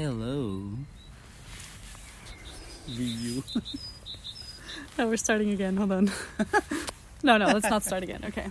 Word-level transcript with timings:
Hello. 0.00 0.62
Ryu. 2.88 3.42
No, 3.54 3.62
oh, 4.98 5.06
we're 5.08 5.18
starting 5.18 5.50
again. 5.50 5.76
Hold 5.76 5.92
on. 5.92 6.10
no, 7.22 7.36
no, 7.36 7.48
let's 7.48 7.68
not 7.68 7.82
start 7.82 8.02
again. 8.02 8.22
Okay. 8.24 8.46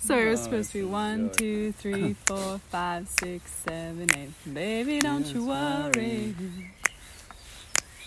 So 0.00 0.18
it 0.18 0.28
was 0.28 0.40
No, 0.40 0.44
supposed 0.44 0.72
to 0.72 0.74
be 0.74 0.80
it's 0.80 0.90
one, 0.90 1.28
good. 1.28 1.38
two, 1.38 1.72
three, 1.72 2.12
four, 2.26 2.58
five, 2.68 3.08
six, 3.08 3.50
seven, 3.66 4.06
eight. 4.18 4.32
Baby, 4.52 4.98
don't 4.98 5.26
you 5.32 5.48
Yes, 5.48 5.96
worry. 5.96 6.34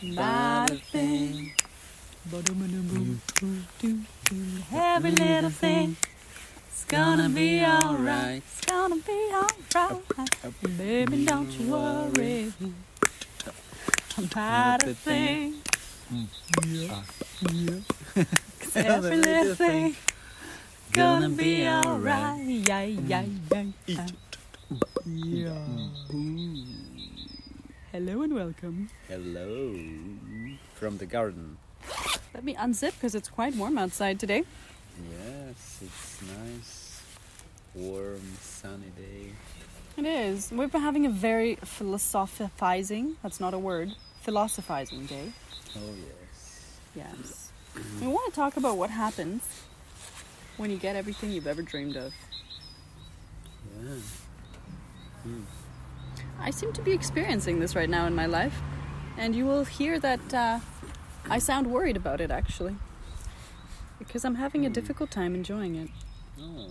Not 0.04 0.70
a 0.70 0.76
thing. 0.76 1.54
Every 4.72 5.12
little 5.12 5.50
thing. 5.50 5.98
It's 6.88 6.92
gonna 6.92 7.30
be 7.30 7.62
alright. 7.66 8.44
It's 8.46 8.66
gonna 8.66 8.98
be 8.98 9.32
alright. 9.34 10.78
Baby, 10.78 11.26
don't 11.26 11.50
you 11.60 11.72
worry. 11.72 12.54
Not 14.36 14.84
a 14.88 14.94
thing. 14.94 15.56
Yeah. 16.68 17.02
'Cause 18.14 18.76
every 18.76 19.18
little 19.18 19.56
thing. 19.56 19.96
Gonna 20.92 21.30
be 21.30 21.68
alright. 21.68 22.46
Yeah, 22.46 22.84
yeah, 22.84 23.26
yeah. 23.88 24.06
Yeah. 25.08 25.58
Hello 27.92 28.22
and 28.22 28.34
welcome. 28.36 28.90
Hello. 29.08 29.74
From 30.76 31.00
the 31.00 31.08
garden. 31.08 31.58
Let 32.36 32.44
me 32.44 32.54
unzip 32.54 32.94
because 32.94 33.16
it's 33.16 33.30
quite 33.30 33.56
warm 33.56 33.80
outside 33.80 34.20
today. 34.20 34.44
Yes, 35.04 35.82
it's 35.84 36.22
nice, 36.22 37.02
warm, 37.74 38.22
sunny 38.40 38.92
day. 38.96 39.32
It 39.98 40.06
is. 40.06 40.52
We've 40.52 40.72
been 40.72 40.82
having 40.82 41.06
a 41.06 41.10
very 41.10 41.56
philosophizing, 41.56 43.18
that's 43.22 43.40
not 43.40 43.54
a 43.54 43.60
word, 43.60 43.92
philosophizing 44.22 45.06
day. 45.06 45.32
Oh 45.76 45.94
yes. 45.98 46.78
Yes. 46.96 47.52
We 48.00 48.08
want 48.08 48.34
to 48.34 48.36
talk 48.36 48.56
about 48.56 48.78
what 48.78 48.90
happens 48.90 49.44
when 50.58 50.72
you 50.72 50.78
get 50.78 50.96
everything 50.96 51.32
you've 51.32 51.48
ever 51.48 51.62
dreamed 51.62 51.98
of. 51.98 52.14
Yeah. 53.84 53.96
Hmm. 55.24 55.42
I 56.40 56.52
seem 56.52 56.72
to 56.74 56.82
be 56.82 56.92
experiencing 56.94 57.60
this 57.60 57.76
right 57.76 57.90
now 57.90 58.06
in 58.06 58.16
my 58.16 58.26
life, 58.26 58.58
and 59.18 59.36
you 59.36 59.46
will 59.46 59.66
hear 59.66 60.00
that 60.00 60.34
uh, 60.34 60.60
I 61.30 61.40
sound 61.40 61.68
worried 61.68 61.98
about 61.98 62.22
it 62.22 62.32
actually. 62.32 62.76
Because 64.00 64.26
I'm 64.26 64.36
having 64.36 64.66
a 64.66 64.70
Hmm. 64.70 64.74
difficult 64.74 65.12
time 65.12 65.36
enjoying 65.36 65.76
it. 65.76 65.90
Oh. 66.40 66.70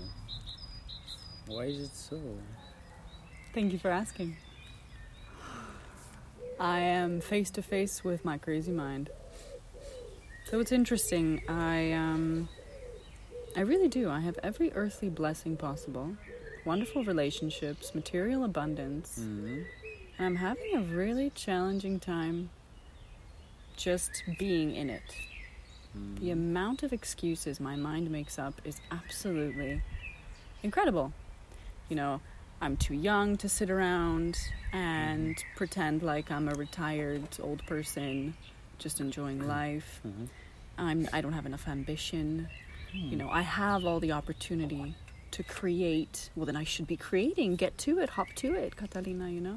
Why 1.46 1.64
is 1.64 1.80
it 1.80 1.94
so? 1.94 2.20
Thank 3.52 3.72
you 3.72 3.78
for 3.78 3.90
asking. 3.90 4.36
I 6.58 6.80
am 6.80 7.20
face 7.20 7.50
to 7.52 7.62
face 7.62 8.04
with 8.04 8.24
my 8.24 8.38
crazy 8.38 8.72
mind. 8.72 9.10
So 10.46 10.60
it's 10.60 10.72
interesting. 10.72 11.42
I 11.48 11.92
um 11.92 12.48
I 13.56 13.60
really 13.60 13.88
do. 13.88 14.10
I 14.10 14.20
have 14.20 14.38
every 14.42 14.72
earthly 14.72 15.08
blessing 15.08 15.56
possible. 15.56 16.16
Wonderful 16.64 17.04
relationships, 17.04 17.94
material 17.94 18.44
abundance. 18.44 19.16
hmm 19.18 19.62
And 20.18 20.26
I'm 20.26 20.36
having 20.36 20.74
a 20.76 20.80
really 20.80 21.30
challenging 21.30 21.98
time 22.00 22.50
just 23.76 24.22
being 24.38 24.74
in 24.74 24.88
it. 24.90 25.02
The 26.20 26.30
amount 26.30 26.82
of 26.82 26.92
excuses 26.92 27.60
my 27.60 27.76
mind 27.76 28.10
makes 28.10 28.38
up 28.38 28.60
is 28.64 28.80
absolutely 28.90 29.82
incredible. 30.62 31.12
You 31.88 31.96
know, 31.96 32.20
I'm 32.60 32.76
too 32.76 32.94
young 32.94 33.36
to 33.38 33.48
sit 33.48 33.70
around 33.70 34.38
and 34.72 35.36
mm-hmm. 35.36 35.56
pretend 35.56 36.02
like 36.02 36.30
I'm 36.30 36.48
a 36.48 36.54
retired 36.54 37.28
old 37.40 37.64
person 37.66 38.34
just 38.78 39.00
enjoying 39.00 39.38
mm-hmm. 39.38 39.48
life. 39.48 40.00
Mhm. 40.06 40.28
I'm 40.78 41.08
I 41.12 41.20
don't 41.20 41.34
have 41.34 41.46
enough 41.46 41.68
ambition. 41.68 42.48
You 42.92 43.10
hmm. 43.10 43.16
know, 43.18 43.28
I 43.30 43.42
have 43.42 43.84
all 43.84 44.00
the 44.00 44.12
opportunity 44.12 44.94
to 45.32 45.42
create. 45.42 46.30
Well, 46.36 46.46
then 46.46 46.56
I 46.56 46.64
should 46.64 46.86
be 46.86 46.96
creating. 46.96 47.56
Get 47.56 47.76
to 47.78 47.98
it, 47.98 48.10
hop 48.10 48.28
to 48.36 48.54
it, 48.54 48.76
Catalina, 48.76 49.30
you 49.30 49.40
know? 49.40 49.56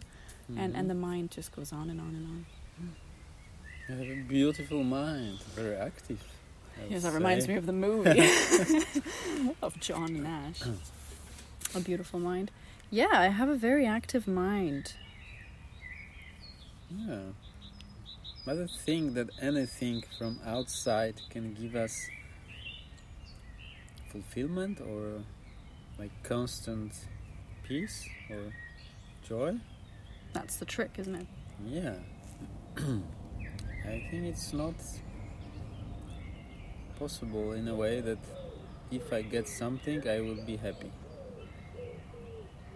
And 0.49 0.59
and 0.59 0.73
mm-hmm. 0.73 0.87
the 0.87 0.93
mind 0.95 1.31
just 1.31 1.55
goes 1.55 1.71
on 1.73 1.89
and 1.89 1.99
on 1.99 2.15
and 2.15 2.25
on. 2.25 2.45
You 3.87 3.95
have 3.95 4.09
a 4.09 4.21
beautiful 4.27 4.83
mind, 4.83 5.39
very 5.55 5.75
active. 5.75 6.21
Yes, 6.89 7.03
that 7.03 7.13
reminds 7.13 7.45
say. 7.45 7.53
me 7.53 7.57
of 7.57 7.65
the 7.65 7.73
movie 7.73 8.09
of 9.61 9.79
John 9.79 10.23
Nash. 10.23 10.61
A 11.73 11.79
beautiful 11.79 12.19
mind. 12.19 12.51
Yeah, 12.91 13.07
I 13.11 13.27
have 13.27 13.49
a 13.49 13.55
very 13.55 13.85
active 13.85 14.27
mind. 14.27 14.93
Yeah. 16.89 17.19
But 18.45 18.51
I 18.51 18.55
don't 18.55 18.71
think 18.71 19.13
that 19.15 19.29
anything 19.41 20.03
from 20.17 20.39
outside 20.45 21.15
can 21.29 21.53
give 21.53 21.75
us 21.75 22.09
fulfillment 24.09 24.79
or 24.81 25.23
like 25.99 26.11
constant 26.23 26.93
peace 27.63 28.07
or 28.29 28.53
joy. 29.27 29.57
That's 30.33 30.57
the 30.57 30.65
trick, 30.65 30.91
isn't 30.97 31.15
it? 31.15 31.27
Yeah. 31.65 31.95
I 33.87 34.03
think 34.11 34.25
it's 34.25 34.51
not 34.51 34.75
possible 36.99 37.53
in 37.53 37.69
a 37.69 37.75
way 37.75 38.01
that 38.01 38.17
if 38.91 39.13
I 39.13 39.21
get 39.21 39.47
something, 39.47 40.05
I 40.05 40.19
will 40.19 40.43
be 40.45 40.57
happy. 40.57 40.91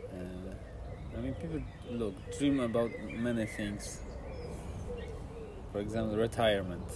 Uh, 0.09 1.17
I 1.17 1.21
mean, 1.21 1.33
people 1.33 1.61
look 1.91 2.13
dream 2.37 2.61
about 2.61 2.91
many 3.13 3.45
things. 3.45 3.99
For 5.73 5.79
example, 5.79 6.15
retirement. 6.15 6.87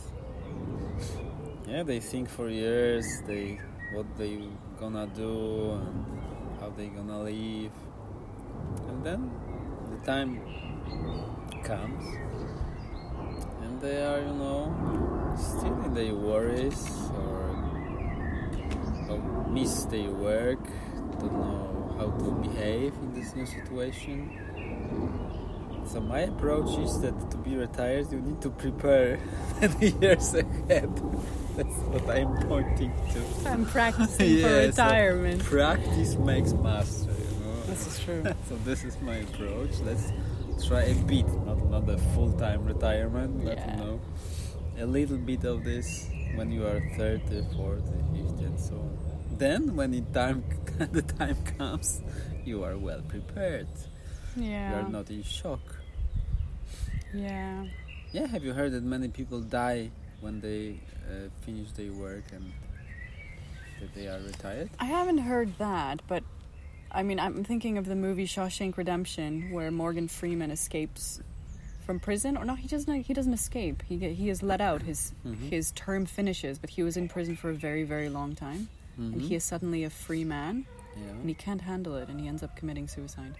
Yeah, 1.67 1.83
they 1.83 1.99
think 1.99 2.29
for 2.29 2.47
years 2.47 3.05
they 3.27 3.59
what 3.93 4.05
they 4.17 4.47
gonna 4.79 5.07
do 5.07 5.71
and 5.71 6.05
how 6.61 6.69
they 6.69 6.87
gonna 6.87 7.21
live, 7.23 7.71
and 8.87 9.03
then 9.03 9.31
the 9.91 10.05
time 10.05 10.39
comes 11.63 12.03
they 13.85 13.97
are 14.03 14.19
you 14.29 14.33
know 14.43 14.61
still 15.37 15.77
in 15.85 15.93
their 15.93 16.15
worries 16.15 16.83
or, 17.21 17.43
or 19.09 19.17
miss 19.49 19.73
their 19.85 20.09
work 20.11 20.63
don't 21.19 21.33
know 21.33 21.95
how 21.97 22.07
to 22.23 22.31
behave 22.47 22.93
in 23.03 23.13
this 23.13 23.35
new 23.35 23.45
situation 23.45 24.17
so 25.85 25.99
my 26.01 26.21
approach 26.21 26.71
is 26.79 26.99
that 27.01 27.15
to 27.31 27.37
be 27.37 27.55
retired 27.55 28.11
you 28.11 28.19
need 28.21 28.41
to 28.41 28.49
prepare 28.49 29.19
many 29.61 29.89
years 30.01 30.33
ahead 30.33 30.89
that's 31.55 31.77
what 31.93 32.09
i'm 32.09 32.35
pointing 32.47 32.91
to 33.13 33.19
I'm 33.49 33.65
practicing 33.65 34.17
for 34.17 34.49
Yeah, 34.49 34.61
so 34.71 34.83
retirement. 34.83 35.43
practice 35.43 36.15
makes 36.15 36.53
master 36.53 37.11
you 37.11 37.39
know 37.45 37.61
This 37.67 37.85
is 37.87 37.99
true. 38.03 38.23
so 38.49 38.55
this 38.65 38.83
is 38.83 38.95
my 39.01 39.17
approach. 39.27 39.73
Let's 39.83 40.11
try 40.63 40.83
a 40.83 40.95
bit, 41.05 41.27
not 41.45 41.59
not 41.69 41.89
a 41.89 41.97
full 42.13 42.31
time 42.33 42.65
retirement, 42.65 43.43
but 43.43 43.57
Yeah. 43.57 43.71
you 43.71 43.77
know, 43.83 43.99
a 44.79 44.85
little 44.85 45.17
bit 45.17 45.43
of 45.43 45.63
this 45.63 46.07
when 46.35 46.51
you 46.51 46.65
are 46.65 46.79
30, 46.97 47.43
40, 47.55 47.81
50, 48.13 48.43
and 48.45 48.59
so 48.59 48.75
on. 48.75 49.37
Then, 49.37 49.75
when 49.75 49.93
it 49.93 50.13
time 50.13 50.43
the 50.91 51.01
time 51.01 51.37
comes, 51.57 52.01
you 52.45 52.63
are 52.63 52.77
well 52.77 53.01
prepared. 53.07 53.67
Yeah. 54.35 54.69
You 54.69 54.75
are 54.85 54.89
not 54.89 55.09
in 55.09 55.23
shock. 55.23 55.63
Yeah. 57.13 57.65
Yeah, 58.11 58.27
have 58.27 58.43
you 58.43 58.53
heard 58.53 58.71
that 58.73 58.83
many 58.83 59.07
people 59.09 59.41
die 59.41 59.91
when 60.21 60.39
they 60.41 60.79
uh, 61.07 61.29
finish 61.45 61.71
their 61.71 61.91
work 61.91 62.23
and 62.31 62.51
that 63.79 63.93
they 63.93 64.07
are 64.07 64.19
retired? 64.19 64.69
I 64.79 64.85
haven't 64.85 65.19
heard 65.19 65.57
that, 65.57 66.01
but 66.07 66.23
I 66.95 67.03
mean, 67.03 67.19
I'm 67.19 67.43
thinking 67.43 67.77
of 67.77 67.85
the 67.85 67.95
movie 67.95 68.25
Shawshank 68.25 68.77
Redemption, 68.77 69.51
where 69.51 69.69
Morgan 69.69 70.07
Freeman 70.07 70.49
escapes 70.49 71.19
from 71.85 71.99
prison, 71.99 72.37
or 72.37 72.45
no, 72.45 72.55
he 72.55 72.67
doesn't. 72.67 73.01
He 73.01 73.13
doesn't 73.13 73.33
escape. 73.33 73.83
He 73.87 73.97
he 74.13 74.29
is 74.29 74.41
let 74.41 74.61
out. 74.61 74.81
His 74.81 75.11
Mhm. 75.25 75.49
his 75.49 75.71
term 75.71 76.05
finishes, 76.05 76.57
but 76.57 76.69
he 76.69 76.81
was 76.83 76.95
in 76.97 77.07
prison 77.09 77.35
for 77.35 77.49
a 77.49 77.53
very 77.53 77.83
very 77.83 78.09
long 78.09 78.33
time, 78.33 78.69
and 78.97 79.15
Mhm. 79.15 79.27
he 79.27 79.35
is 79.35 79.43
suddenly 79.43 79.83
a 79.83 79.89
free 79.89 80.23
man, 80.23 80.65
yeah. 80.95 81.09
and 81.11 81.27
he 81.27 81.35
can't 81.35 81.61
handle 81.61 81.95
it, 81.97 82.07
and 82.09 82.19
he 82.19 82.27
ends 82.27 82.41
up 82.41 82.55
committing 82.55 82.87
suicide. 82.87 83.35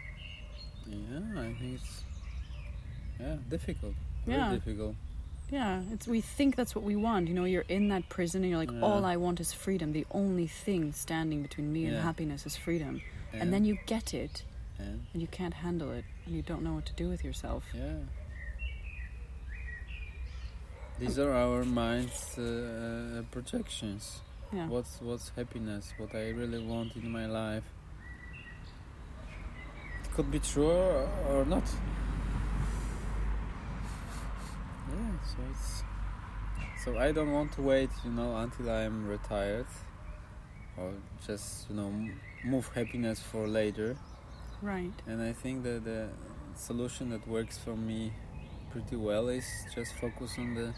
Yeah, 0.85 1.19
I 1.37 1.53
think 1.53 1.75
it's 1.75 2.03
yeah 3.19 3.37
difficult. 3.49 3.93
Very 4.25 4.37
Yeah. 4.37 4.53
difficult. 4.53 4.95
Yeah, 5.49 5.81
it's 5.93 6.07
we 6.07 6.21
think 6.21 6.55
that's 6.55 6.75
what 6.75 6.83
we 6.83 6.95
want. 6.95 7.27
You 7.29 7.33
know, 7.35 7.45
you're 7.45 7.65
in 7.69 7.87
that 7.89 8.09
prison, 8.09 8.41
and 8.43 8.49
you're 8.49 8.59
like, 8.59 8.71
Yeah. 8.71 8.81
all 8.81 9.05
I 9.05 9.15
want 9.15 9.39
is 9.39 9.53
freedom. 9.53 9.93
The 9.93 10.05
only 10.11 10.47
thing 10.47 10.91
standing 10.91 11.41
between 11.41 11.71
me 11.71 11.85
and 11.85 11.97
happiness 11.97 12.45
is 12.45 12.55
freedom. 12.57 13.01
Yeah. 13.35 13.41
And 13.41 13.53
then 13.53 13.65
you 13.65 13.77
get 13.85 14.13
it, 14.13 14.43
yeah, 14.79 14.85
and 15.13 15.21
you 15.21 15.27
can't 15.27 15.53
handle 15.53 15.91
it, 15.91 16.05
and 16.25 16.35
you 16.35 16.41
don't 16.41 16.63
know 16.63 16.73
what 16.73 16.85
to 16.85 16.93
do 16.93 17.09
with 17.09 17.23
yourself. 17.23 17.63
yeah. 17.73 17.97
These 20.97 21.19
are 21.19 21.33
our 21.33 21.65
mind's 21.65 22.37
uh, 22.37 23.21
projections. 23.29 24.21
Yeah. 24.53 24.67
What's 24.67 25.01
what's 25.01 25.27
happiness? 25.35 25.93
What 25.97 26.15
I 26.15 26.29
really 26.29 26.65
want 26.65 26.95
in 26.95 27.11
my 27.11 27.25
life. 27.25 27.65
It 30.05 30.13
could 30.13 30.31
be 30.31 30.39
true 30.39 30.71
or, 30.71 31.09
or 31.29 31.43
not. 31.45 31.63
yeah, 34.89 35.11
so 35.25 35.37
it's 35.51 35.83
so 36.85 36.97
I 36.97 37.11
don't 37.11 37.31
want 37.33 37.51
to 37.53 37.61
wait, 37.61 37.89
you 38.05 38.11
know, 38.11 38.37
until 38.37 38.69
I'm 38.69 39.05
retired, 39.05 39.65
or 40.77 40.91
just 41.25 41.69
you 41.69 41.75
know 41.75 41.91
move 42.43 42.69
happiness 42.75 43.19
for 43.19 43.47
later. 43.47 43.97
Right. 44.61 44.93
And 45.07 45.21
I 45.21 45.33
think 45.33 45.63
that 45.63 45.83
the 45.83 46.09
solution 46.55 47.09
that 47.09 47.27
works 47.27 47.57
for 47.57 47.75
me 47.75 48.13
pretty 48.71 48.95
well 48.95 49.27
is 49.29 49.45
just 49.73 49.93
focus 49.95 50.37
on 50.37 50.55
the 50.55 50.73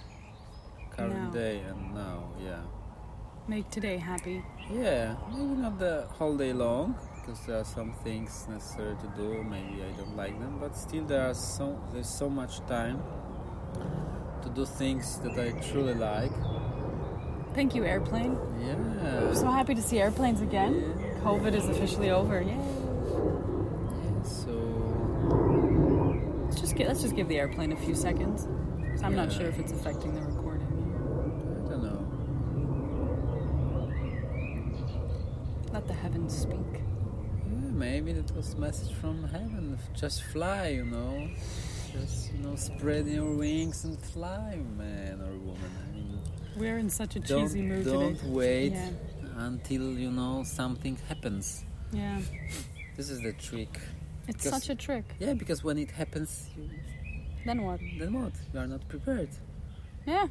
current 0.90 1.14
Now. 1.14 1.30
day 1.32 1.60
and 1.60 1.94
now. 1.94 2.30
Yeah. 2.44 2.62
Make 3.48 3.70
today 3.70 3.98
happy. 3.98 4.44
Yeah, 4.70 5.16
maybe 5.32 5.62
not 5.62 5.80
the 5.80 6.06
whole 6.18 6.36
day 6.36 6.52
long 6.52 6.96
because 7.16 7.40
there 7.46 7.58
are 7.60 7.64
some 7.64 7.94
things 8.04 8.46
necessary 8.50 8.96
to 8.98 9.08
do. 9.16 9.42
Maybe 9.44 9.84
I 9.84 9.92
don't 9.98 10.18
like 10.18 10.38
them, 10.40 10.58
but 10.60 10.76
still 10.76 11.06
there 11.06 11.26
are 11.30 11.34
so 11.34 11.80
there's 11.94 12.10
so 12.10 12.30
much 12.30 12.60
time 12.68 13.02
to 14.42 14.50
do 14.50 14.66
things 14.66 15.20
that 15.20 15.38
I 15.40 15.52
truly 15.70 15.94
like. 15.94 16.32
Thank 17.58 17.74
you, 17.74 17.86
airplane. 17.86 18.38
Yeah. 18.62 19.34
So 19.34 19.50
happy 19.50 19.74
to 19.74 19.82
see 19.82 20.00
airplanes 20.00 20.42
again. 20.42 20.76
Yeah. 20.76 21.20
COVID 21.22 21.56
is 21.56 21.68
officially 21.68 22.12
over. 22.12 22.40
Yay. 22.40 22.50
Yeah, 22.50 24.22
so 24.22 24.52
Let's 26.46 26.62
just 26.62 26.76
get 26.76 26.88
let's 26.88 27.02
just 27.02 27.16
give 27.16 27.28
the 27.28 27.40
airplane 27.40 27.72
a 27.72 27.76
few 27.76 27.96
seconds. 27.96 28.48
I'm 29.04 29.16
not 29.16 29.34
sure 29.34 29.48
if 29.48 29.58
it's 29.58 29.72
affecting 29.72 30.14
the 30.14 30.22
recording. 30.22 30.68
I 31.66 31.70
don't 31.72 31.84
know. 31.84 32.02
Let 35.74 35.88
the 35.88 35.94
heavens 35.96 36.38
speak. 36.38 36.74
Yeah, 36.74 37.72
maybe 37.72 38.14
that 38.14 38.36
was 38.36 38.54
a 38.54 38.58
message 38.58 38.94
from 38.98 39.24
heaven. 39.24 39.80
Just 39.96 40.22
fly, 40.26 40.68
you 40.68 40.86
know. 40.86 41.28
Just 41.92 42.32
you 42.34 42.40
know, 42.44 42.56
spread 42.56 43.08
your 43.08 43.34
wings 43.34 43.84
and 43.84 44.00
fly, 44.00 44.60
man 44.78 45.22
or 45.22 45.36
woman. 45.40 45.72
I 45.90 45.96
mean, 45.96 46.22
We're 46.58 46.78
in 46.78 46.90
such 46.90 47.16
a 47.16 47.20
don't 47.20 47.44
cheesy 47.44 47.62
mood 47.62 47.86
don't 47.86 48.16
today. 48.18 48.30
wait 48.30 48.72
Yeah. 48.74 48.90
until 49.38 49.98
you 49.98 50.12
know 50.12 50.44
something 50.44 50.98
happens. 51.08 51.64
Yeah. 51.92 52.20
This 52.96 53.10
is 53.10 53.22
the 53.22 53.34
trick. 53.34 53.80
It's 54.28 54.44
Because- 54.44 54.52
such 54.64 54.70
a 54.70 54.76
trick. 54.76 55.06
Yeah, 55.20 55.34
because 55.34 55.64
when 55.64 55.78
it 55.78 55.92
happens, 55.92 56.50
you, 56.58 56.70
Then 57.46 57.62
what? 57.64 57.80
then 58.00 58.14
what? 58.14 58.34
You 58.54 58.60
are 58.60 58.68
not 58.68 58.88
prepared. 58.90 59.30
Yeah. 60.06 60.28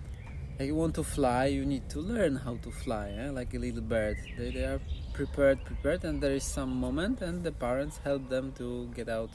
Like 0.58 0.67
you 0.69 0.75
want 0.75 0.94
to 0.96 1.05
fly, 1.05 1.46
you 1.46 1.64
need 1.64 1.88
to 1.90 2.00
learn 2.00 2.37
how 2.37 2.56
to 2.56 2.70
fly, 2.70 3.11
eh? 3.11 3.31
like 3.31 3.55
a 3.55 3.58
little 3.58 3.82
bird. 3.82 4.17
They, 4.38 4.50
they 4.50 4.64
are 4.64 4.81
prepared, 5.12 5.64
prepared, 5.64 6.05
and 6.05 6.20
there 6.23 6.34
is 6.34 6.44
some 6.44 6.75
moment, 6.81 7.20
and 7.23 7.44
the 7.44 7.52
parents 7.52 7.99
help 8.05 8.28
them 8.28 8.52
to 8.58 8.88
get 8.94 9.08
out 9.08 9.31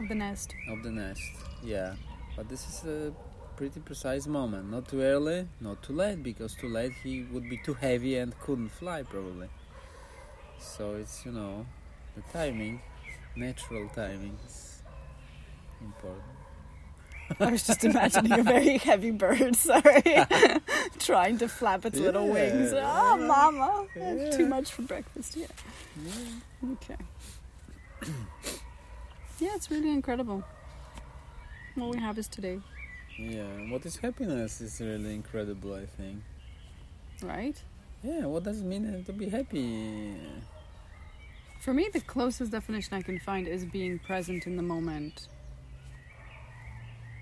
of 0.00 0.08
The 0.08 0.14
nest. 0.14 0.54
of 0.70 0.82
the 0.82 0.90
nest. 0.90 1.22
Yeah, 1.64 1.94
but 2.36 2.48
this 2.48 2.62
is 2.68 2.84
a 2.84 3.12
pretty 3.56 3.80
precise 3.80 4.26
moment. 4.26 4.70
Not 4.70 4.88
too 4.88 5.00
early, 5.00 5.48
not 5.60 5.82
too 5.82 5.94
late, 5.94 6.22
because 6.22 6.54
too 6.54 6.68
late 6.68 6.92
he 7.02 7.22
would 7.32 7.48
be 7.48 7.56
too 7.56 7.74
heavy 7.74 8.16
and 8.16 8.38
couldn't 8.40 8.68
fly 8.68 9.02
probably. 9.02 9.48
So 10.58 10.94
it's 10.94 11.24
you 11.24 11.32
know 11.32 11.66
the 12.14 12.22
timing, 12.32 12.80
natural 13.34 13.88
timing 13.94 14.36
is 14.46 14.82
important. 15.80 16.22
I 17.40 17.50
was 17.50 17.66
just 17.66 17.82
imagining 17.84 18.32
a 18.38 18.42
very 18.42 18.78
heavy 18.88 19.10
bird, 19.10 19.56
sorry, 19.70 20.02
trying 20.98 21.38
to 21.38 21.48
flap 21.48 21.84
its 21.84 21.98
little 21.98 22.28
wings. 22.28 22.72
Oh, 22.74 23.16
mama, 23.16 23.86
have 24.00 24.30
too 24.36 24.46
much 24.46 24.70
for 24.70 24.82
breakfast. 24.82 25.36
Yeah. 25.36 25.46
Yeah. 26.04 26.72
Okay. 26.72 26.96
yeah, 29.40 29.54
it's 29.54 29.70
really 29.70 29.90
incredible. 29.90 30.44
What 31.74 31.90
we 31.90 31.98
have 31.98 32.16
is 32.16 32.28
today, 32.28 32.60
Yeah, 33.18 33.70
what 33.70 33.86
is 33.86 33.96
happiness 33.96 34.60
is 34.60 34.80
really 34.80 35.14
incredible, 35.14 35.74
I 35.74 35.86
think. 35.86 36.22
right? 37.22 37.60
Yeah, 38.02 38.26
what 38.26 38.44
does 38.44 38.60
it 38.60 38.64
mean 38.64 39.04
to 39.04 39.12
be 39.12 39.28
happy? 39.28 40.14
For 41.60 41.72
me, 41.72 41.88
the 41.92 42.00
closest 42.00 42.52
definition 42.52 42.94
I 42.94 43.02
can 43.02 43.18
find 43.18 43.48
is 43.48 43.64
being 43.64 43.98
present 43.98 44.46
in 44.46 44.56
the 44.56 44.62
moment. 44.62 45.28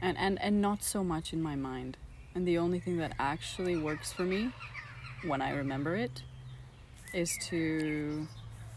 And, 0.02 0.18
and, 0.18 0.40
and 0.42 0.60
not 0.60 0.82
so 0.82 1.04
much 1.04 1.32
in 1.32 1.40
my 1.40 1.54
mind. 1.54 1.96
And 2.34 2.46
the 2.46 2.58
only 2.58 2.80
thing 2.80 2.98
that 2.98 3.12
actually 3.18 3.76
works 3.76 4.12
for 4.12 4.24
me 4.24 4.50
when 5.24 5.40
I 5.40 5.50
remember 5.50 5.94
it 5.94 6.22
is 7.14 7.38
to 7.48 8.26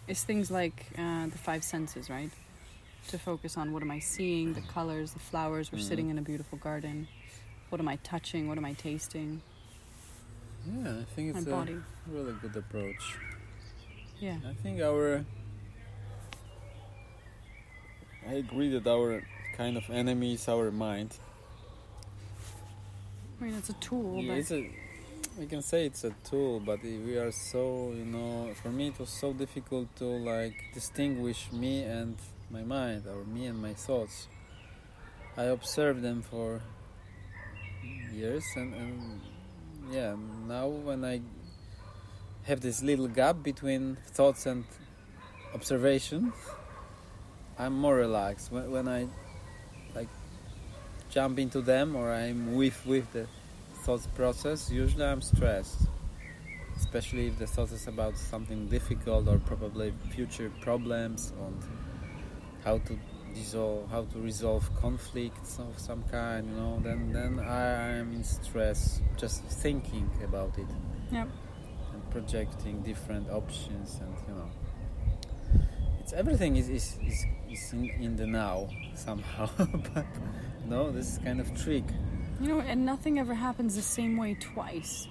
is 0.07 0.23
things 0.23 0.49
like 0.49 0.85
uh, 0.97 1.25
the 1.25 1.37
five 1.37 1.63
senses, 1.63 2.09
right? 2.09 2.29
To 3.09 3.17
focus 3.17 3.55
on 3.57 3.71
what 3.71 3.81
am 3.83 3.91
I 3.91 3.99
seeing, 3.99 4.53
the 4.53 4.59
colors, 4.61 5.13
the 5.13 5.19
flowers. 5.19 5.71
We're 5.71 5.79
Mhm. 5.79 5.87
sitting 5.87 6.09
in 6.09 6.17
a 6.17 6.21
beautiful 6.21 6.57
garden. 6.57 7.07
What 7.69 7.79
am 7.79 7.87
I 7.87 7.95
touching? 7.97 8.49
What 8.49 8.57
am 8.57 8.65
I 8.65 8.73
tasting? 8.73 9.41
Yeah, 10.65 10.99
I 10.99 11.03
think 11.15 11.33
My 11.33 11.39
it's 11.39 11.47
a 11.47 11.51
body. 11.51 11.77
really 12.07 12.33
good 12.41 12.55
approach. 12.57 13.15
Yeah. 14.19 14.39
I 14.45 14.53
think 14.55 14.81
our. 14.81 15.25
I 18.27 18.33
agree 18.33 18.69
that 18.77 18.85
our 18.87 19.23
kind 19.55 19.77
of 19.77 19.89
enemy 19.89 20.33
is 20.33 20.49
our 20.49 20.69
mind. 20.69 21.17
I 23.39 23.45
mean, 23.45 23.53
it's 23.53 23.69
a 23.69 23.73
tool, 23.73 24.21
Yeah, 24.21 24.31
but 24.33 24.37
it's 24.39 24.51
a, 24.51 24.69
we 25.39 25.45
can 25.45 25.61
say 25.61 25.85
it's 25.85 26.03
a 26.03 26.11
tool, 26.29 26.59
but 26.59 26.83
we 26.83 27.15
are 27.17 27.31
so, 27.31 27.93
you 27.93 28.03
know, 28.03 28.53
for 28.55 28.69
me 28.69 28.87
it 28.87 28.99
was 28.99 29.09
so 29.09 29.31
difficult 29.31 29.95
to 29.97 30.05
like 30.05 30.73
distinguish 30.73 31.49
me 31.53 31.83
and 31.83 32.17
my 32.49 32.63
mind, 32.63 33.03
or 33.07 33.23
me 33.25 33.45
and 33.45 33.61
my 33.61 33.73
thoughts. 33.73 34.27
I 35.35 35.43
observed 35.43 36.01
them 36.01 36.21
for 36.21 36.61
years, 38.13 38.45
and, 38.55 38.73
and 38.73 39.21
yeah, 39.91 40.15
now 40.47 40.67
when 40.67 41.05
I 41.05 41.21
have 42.43 42.61
this 42.61 42.81
little 42.81 43.07
gap 43.07 43.43
between 43.43 43.97
thoughts 44.07 44.45
and 44.45 44.63
observation, 45.53 46.33
I'm 47.59 47.73
more 47.73 47.95
relaxed. 47.95 48.51
When, 48.51 48.71
when 48.71 48.87
I 48.87 49.07
like 49.93 50.07
jump 51.09 51.39
into 51.39 51.61
them 51.61 51.95
or 51.95 52.11
I'm 52.13 52.55
with 52.55 52.85
with 52.85 53.11
the 53.11 53.27
thoughts 53.83 54.07
process, 54.15 54.71
usually 54.71 55.05
I'm 55.05 55.21
stressed. 55.21 55.87
Especially 56.75 57.27
if 57.27 57.39
the 57.39 57.47
thought 57.47 57.71
is 57.71 57.87
about 57.87 58.17
something 58.17 58.67
difficult 58.67 59.27
or 59.27 59.39
probably 59.39 59.91
future 60.11 60.51
problems 60.61 61.33
and 61.39 61.57
how 62.67 62.77
to 62.79 62.99
dissolve, 63.33 63.89
how 63.89 64.03
to 64.03 64.17
resolve 64.19 64.63
conflicts 64.81 65.57
of 65.59 65.79
some 65.79 66.03
kind. 66.11 66.41
You 66.49 66.55
know, 66.61 66.73
then 66.83 67.13
then 67.13 67.39
I 67.39 67.97
am 68.01 68.13
in 68.17 68.23
stress 68.23 69.01
just 69.15 69.37
thinking 69.63 70.09
about 70.27 70.53
it 70.63 70.69
and 71.11 71.29
projecting 72.11 72.75
different 72.91 73.29
options 73.29 73.99
and 74.03 74.13
you 74.27 74.33
know 74.37 74.49
it's 76.01 76.13
everything 76.13 76.57
is 76.57 76.67
is, 76.69 76.97
is, 77.09 77.25
is 77.49 77.73
in, 77.73 77.89
in 78.05 78.15
the 78.15 78.27
now 78.27 78.67
somehow 78.95 79.47
but 79.93 80.05
no 80.65 80.91
this 80.91 81.07
is 81.13 81.17
kind 81.19 81.39
of 81.39 81.47
trick 81.63 81.87
You 82.41 82.49
know, 82.49 82.59
and 82.71 82.85
nothing 82.85 83.17
ever 83.23 83.33
happens 83.33 83.71
the 83.75 83.87
same 83.99 84.13
way 84.23 84.31
twice. 84.53 85.07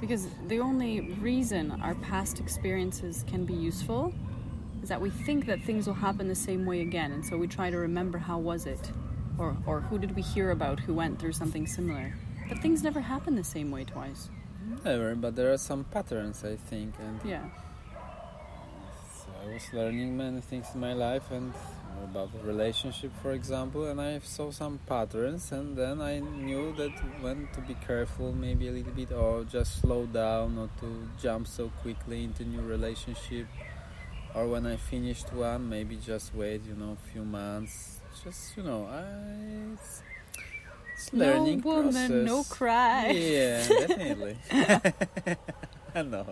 Because 0.00 0.22
the 0.48 0.58
only 0.68 0.92
reason 1.30 1.62
our 1.86 1.96
past 2.10 2.40
experiences 2.40 3.24
can 3.30 3.44
be 3.44 3.52
useful 3.70 4.02
is 4.82 4.88
that 4.88 5.00
we 5.00 5.10
think 5.10 5.46
that 5.46 5.62
things 5.62 5.86
will 5.86 5.94
happen 5.94 6.28
the 6.28 6.34
same 6.34 6.66
way 6.66 6.80
again, 6.80 7.12
and 7.12 7.24
so 7.24 7.36
we 7.38 7.46
try 7.46 7.70
to 7.70 7.78
remember 7.78 8.18
how 8.18 8.38
was 8.38 8.66
it, 8.66 8.90
or 9.38 9.56
or 9.66 9.80
who 9.80 9.98
did 9.98 10.14
we 10.16 10.22
hear 10.22 10.50
about 10.50 10.80
who 10.80 10.94
went 10.94 11.18
through 11.20 11.32
something 11.32 11.66
similar. 11.66 12.14
But 12.48 12.58
things 12.58 12.82
never 12.82 13.00
happen 13.00 13.36
the 13.36 13.44
same 13.44 13.70
way 13.70 13.84
twice. 13.84 14.28
never 14.84 15.14
but 15.14 15.34
there 15.36 15.50
are 15.52 15.58
some 15.58 15.82
patterns 15.94 16.44
i 16.44 16.54
think 16.70 16.94
and 17.06 17.18
Yeah. 17.24 17.46
so 19.20 19.28
i 19.42 19.52
was 19.54 19.64
learning 19.72 20.16
many 20.16 20.40
things 20.40 20.66
in 20.74 20.80
my 20.80 20.92
life 20.92 21.30
and 21.30 21.52
about 22.04 22.30
relationship 22.44 23.10
for 23.22 23.32
example 23.32 23.82
and 23.90 24.00
i 24.00 24.18
saw 24.20 24.50
some 24.50 24.78
patterns 24.86 25.50
and 25.52 25.76
then 25.76 26.00
i 26.00 26.18
knew 26.20 26.72
that 26.80 26.94
when 27.22 27.48
to 27.54 27.60
be 27.60 27.74
careful 27.86 28.32
maybe 28.32 28.68
a 28.68 28.72
little 28.72 28.92
bit 28.92 29.12
or 29.12 29.44
just 29.44 29.80
slow 29.82 30.06
down 30.06 30.54
not 30.56 30.70
to 30.80 30.88
jump 31.20 31.46
so 31.46 31.68
quickly 31.82 32.24
into 32.24 32.44
new 32.44 32.62
relationship 32.62 33.46
or 34.34 34.46
when 34.46 34.66
i 34.66 34.76
finished 34.76 35.32
one 35.32 35.68
maybe 35.68 35.96
just 35.96 36.34
wait 36.34 36.62
you 36.66 36.74
know 36.74 36.92
a 36.92 37.10
few 37.12 37.24
months 37.24 38.00
just 38.24 38.56
you 38.56 38.62
know 38.62 38.86
I, 38.86 39.72
it's, 39.74 40.02
it's 40.94 41.12
learning 41.12 41.60
no 41.64 41.70
woman, 41.70 41.92
process. 41.92 42.26
no 42.26 42.44
cry. 42.44 43.10
yeah 43.10 43.68
definitely 43.86 44.36
no 45.94 46.02
no 46.02 46.24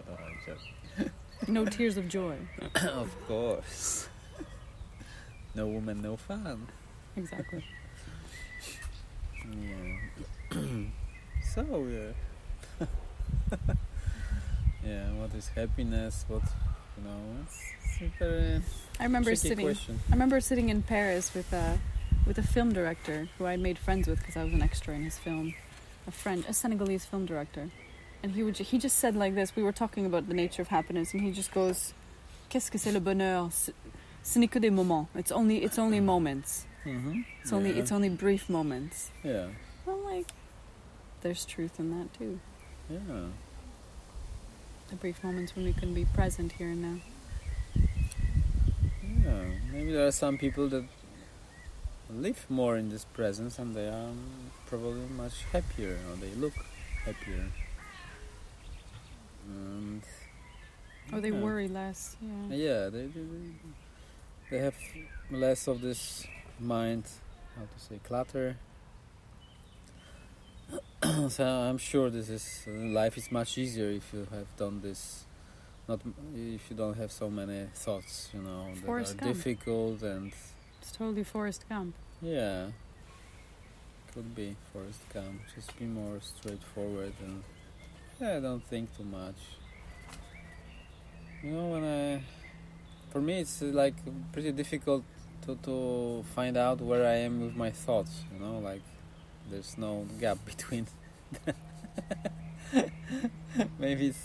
just 0.47 0.65
No 1.49 1.65
tears 1.65 1.97
of 1.97 2.09
joy. 2.09 2.37
of 2.95 3.11
course. 3.27 4.09
No 5.55 5.67
woman, 5.67 6.03
no 6.03 6.17
fun. 6.17 6.69
Exactly. 7.17 7.65
Yeah. 9.49 9.97
so 11.55 11.87
yeah. 11.89 12.87
yeah. 14.85 15.11
What 15.13 15.35
is 15.35 15.49
happiness? 15.49 16.25
What 16.29 16.43
you 16.97 17.05
know? 17.05 17.19
It's, 17.43 17.59
very 18.19 18.61
I 18.99 19.05
remember 19.05 19.35
sitting. 19.35 19.67
question. 19.67 20.01
I 20.09 20.13
remember 20.13 20.41
sitting 20.41 20.69
in 20.69 20.83
Paris 20.83 21.33
with 21.35 21.53
a 21.53 21.79
with 22.27 22.39
a 22.39 22.43
film 22.43 22.73
director 22.73 23.29
who 23.39 23.47
I 23.47 23.57
made 23.57 23.79
friends 23.79 24.07
with 24.07 24.19
because 24.21 24.37
I 24.37 24.45
was 24.45 24.53
an 24.53 24.63
extra 24.63 24.95
in 24.95 25.03
his 25.05 25.19
film, 25.19 25.55
a 26.07 26.11
friend, 26.11 26.45
a 26.49 26.53
Senegalese 26.53 27.05
film 27.05 27.27
director, 27.27 27.71
and 28.23 28.33
he 28.33 28.43
would 28.43 28.57
he 28.59 28.79
just 28.79 28.99
said 28.99 29.17
like 29.17 29.35
this. 29.35 29.55
We 29.57 29.63
were 29.63 29.73
talking 29.73 30.07
about 30.07 30.29
the 30.29 30.35
nature 30.35 30.63
of 30.63 30.69
happiness, 30.69 31.13
and 31.15 31.23
he 31.23 31.31
just 31.33 31.53
goes, 31.53 31.95
"Qu'est-ce 32.51 32.71
que 32.71 32.79
c'est 32.79 32.93
le 32.93 33.01
bonheur? 33.01 33.51
Ce- 33.53 33.71
n'est 34.37 34.51
que 34.51 34.61
des 34.61 34.71
moments. 34.71 35.09
It's 35.15 35.33
only 35.33 35.63
it's 35.65 35.79
only 35.79 36.01
moments. 36.01 36.67
Mm-hmm. 36.85 37.21
It's 37.43 37.53
only 37.53 37.71
it's 37.79 37.93
only 37.93 38.09
brief 38.09 38.49
moments." 38.49 39.11
yeah, 39.25 39.49
Well, 39.87 39.99
like, 40.05 40.29
there's 41.23 41.45
truth 41.45 41.79
in 41.79 41.91
that 41.99 42.13
too. 42.19 42.39
yeah. 42.91 42.99
The 44.89 44.97
brief 44.97 45.23
moments 45.23 45.55
when 45.55 45.65
we 45.65 45.73
can 45.73 45.95
be 45.95 46.05
present 46.05 46.53
here 46.53 46.69
and 46.69 46.83
now. 46.83 47.01
Yeah, 49.51 49.73
maybe 49.73 49.93
there 49.93 50.07
are 50.07 50.13
some 50.13 50.39
people 50.39 50.69
that 50.69 50.85
live 52.13 52.45
more 52.49 52.77
in 52.77 52.89
this 52.91 53.05
presence 53.05 53.59
and 53.59 53.75
they 53.75 53.87
are 53.89 54.11
probably 54.67 55.07
much 55.17 55.45
happier 55.53 55.97
or 56.11 56.17
they 56.17 56.31
look 56.35 56.53
happier. 57.05 57.51
And 59.47 60.03
Or 61.13 61.21
they 61.21 61.31
yeah. 61.31 61.41
worry 61.41 61.69
less. 61.69 62.17
Yeah. 62.21 62.57
Yeah, 62.57 62.89
they, 62.89 63.07
they 63.07 63.21
they- 63.21 63.55
they 64.51 64.59
have 64.59 64.75
less 65.31 65.69
of 65.69 65.81
this 65.81 66.27
mind, 66.59 67.05
how 67.55 67.63
to 67.63 67.79
say, 67.79 68.01
clutter. 68.03 68.57
so 71.29 71.45
I'm 71.47 71.79
sure 71.79 72.11
this 72.11 72.29
is 72.29 72.65
life 72.67 73.17
is 73.17 73.31
much 73.31 73.57
easier 73.59 73.91
if 73.91 74.13
you 74.13 74.27
have 74.33 74.47
done 74.57 74.81
this. 74.83 75.25
Not 75.91 76.01
if 76.37 76.71
you 76.71 76.77
don't 76.77 76.97
have 76.97 77.11
so 77.11 77.29
many 77.29 77.67
thoughts, 77.75 78.29
you 78.33 78.41
know, 78.41 78.67
Forrest 78.87 79.17
that 79.17 79.23
are 79.23 79.27
Gump. 79.27 79.37
difficult 79.37 80.03
and 80.03 80.33
It's 80.81 80.93
totally 80.93 81.25
Forrest 81.25 81.65
Gump. 81.69 81.97
yeah, 82.23 82.67
could 84.15 84.33
be 84.37 84.55
Forrest 84.73 85.01
Gump. 85.13 85.41
Just 85.53 85.77
be 85.77 85.87
more 85.87 86.21
straightforward 86.21 87.13
and 87.27 87.43
yeah, 88.21 88.39
don't 88.39 88.63
think 88.71 88.97
too 88.97 89.03
much. 89.03 89.35
You 91.43 91.51
know, 91.55 91.67
when 91.75 91.83
I, 91.85 92.23
for 93.11 93.21
me, 93.21 93.41
it's 93.41 93.61
uh, 93.61 93.67
like 93.83 93.95
pretty 94.33 94.53
difficult 94.53 95.03
to 95.47 95.57
to 95.65 96.23
find 96.37 96.57
out 96.57 96.81
where 96.81 97.05
I 97.05 97.17
am 97.27 97.41
with 97.41 97.57
my 97.57 97.73
thoughts. 97.73 98.23
You 98.33 98.39
know, 98.45 98.59
like 98.61 98.83
there's 99.51 99.77
no 99.77 100.07
gap 100.21 100.39
between. 100.53 100.87
Maybe 103.81 104.07
it 104.09 104.17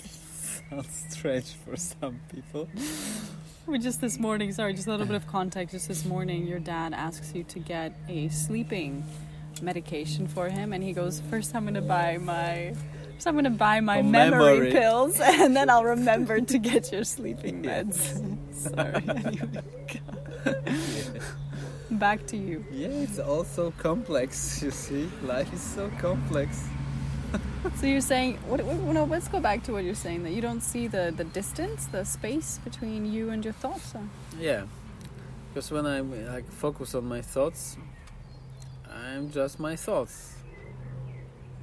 sounds 0.70 1.06
strange 1.10 1.54
for 1.66 1.76
some 1.76 2.20
people. 2.34 2.68
We 3.68 3.80
just 3.80 4.00
this 4.00 4.20
morning, 4.20 4.52
sorry, 4.52 4.74
just 4.74 4.88
a 4.88 4.92
little 4.92 5.08
bit 5.08 5.16
of 5.16 5.26
context. 5.28 5.74
Just 5.74 5.88
this 5.88 6.06
morning, 6.06 6.46
your 6.46 6.60
dad 6.60 6.94
asks 6.94 7.34
you 7.34 7.44
to 7.46 7.60
get 7.60 7.98
a 8.08 8.30
sleeping 8.30 9.04
medication 9.62 10.28
for 10.28 10.50
him, 10.50 10.74
and 10.74 10.84
he 10.84 10.94
goes, 10.94 11.22
First, 11.30 11.56
I'm 11.56 11.64
going 11.64 11.74
to 11.76 11.82
buy 11.82 12.18
my. 12.18 12.74
So 13.18 13.30
I'm 13.30 13.36
going 13.36 13.46
to 13.46 13.50
buy 13.50 13.80
my 13.80 14.02
memory, 14.02 14.60
memory. 14.60 14.72
pills, 14.72 15.20
and 15.24 15.56
then 15.56 15.70
I'll 15.70 15.86
remember 15.86 16.42
to 16.42 16.58
get 16.58 16.92
your 16.92 17.04
sleeping 17.04 17.64
meds. 17.64 18.38
sorry. 18.54 19.62
Anyway, 20.46 21.20
back 21.90 22.28
to 22.28 22.38
you. 22.38 22.64
Yeah, 22.72 22.90
it's 22.90 23.18
also 23.18 23.72
complex. 23.80 24.62
You 24.62 24.70
see, 24.70 25.10
life 25.24 25.52
is 25.52 25.62
so 25.62 25.90
complex. 25.98 26.68
So 27.78 27.88
you're 27.88 28.02
saying, 28.02 28.38
what, 28.48 28.62
what, 28.64 28.78
no, 28.94 29.06
let's 29.06 29.28
go 29.28 29.40
back 29.40 29.64
to 29.64 29.74
what 29.74 29.84
you're 29.84 29.96
saying 29.96 30.24
that 30.24 30.32
you 30.32 30.42
don't 30.42 30.62
see 30.62 30.88
the, 30.88 31.14
the 31.16 31.24
distance, 31.24 31.88
the 31.88 32.04
space 32.06 32.60
between 32.64 33.12
you 33.12 33.32
and 33.32 33.44
your 33.44 33.54
thoughts. 33.54 33.94
Or? 33.96 34.04
Yeah, 34.40 34.66
because 35.54 35.72
when 35.72 35.86
I 35.86 36.02
like 36.02 36.50
focus 36.52 36.96
on 36.96 37.06
my 37.06 37.22
thoughts, 37.22 37.78
I'm 38.90 39.32
just 39.32 39.60
my 39.60 39.76
thoughts, 39.76 40.35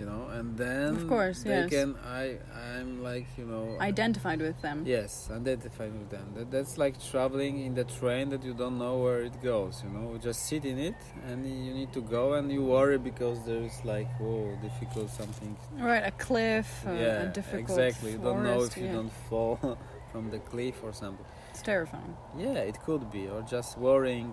you 0.03 0.09
know, 0.13 0.25
and 0.39 0.49
then 0.65 0.89
Of 0.97 1.05
course, 1.15 1.39
they 1.45 1.51
yes. 1.63 1.71
can 1.77 1.89
I 2.23 2.25
I'm 2.71 2.91
like 3.11 3.27
you 3.41 3.47
know 3.53 3.65
uh, 3.79 3.91
Identified 3.93 4.41
with 4.49 4.59
them. 4.67 4.79
yes 4.97 5.13
identified 5.41 5.93
with 6.01 6.11
them. 6.17 6.27
That, 6.37 6.47
that's 6.55 6.75
like 6.85 6.95
traveling 7.13 7.55
in 7.67 7.73
the 7.81 7.87
train 7.99 8.25
that 8.33 8.43
you 8.49 8.55
don't 8.63 8.79
know 8.85 8.97
where 9.05 9.21
it 9.31 9.37
goes. 9.53 9.75
You 9.85 9.91
know, 9.97 10.07
just 10.29 10.41
sit 10.51 10.65
in 10.73 10.79
it 10.91 11.01
and 11.29 11.39
you 11.67 11.73
need 11.81 11.93
to 11.99 12.03
go 12.19 12.25
and 12.39 12.45
you 12.57 12.63
worry 12.77 12.99
because 13.11 13.39
there's 13.49 13.79
like 13.95 14.09
whoa 14.21 14.43
difficult 14.69 15.09
something. 15.21 15.53
Right, 15.91 16.05
a 16.13 16.15
cliff, 16.27 16.69
a, 16.87 16.95
yeah, 17.05 17.23
a 17.23 17.29
difficult 17.41 17.79
exactly. 17.79 18.11
You 18.15 18.19
don't 18.29 18.43
know 18.49 18.61
if 18.69 18.75
you 18.77 18.87
yeah. 18.87 18.97
don't 18.99 19.15
fall 19.31 19.57
from 20.13 20.25
the 20.35 20.41
cliff 20.51 20.77
or 20.87 20.93
something. 20.93 21.27
It's 21.53 21.63
terrifying. 21.73 22.13
Yeah, 22.45 22.71
it 22.71 22.77
could 22.87 23.05
be, 23.17 23.23
or 23.29 23.41
just 23.57 23.71
worrying 23.89 24.31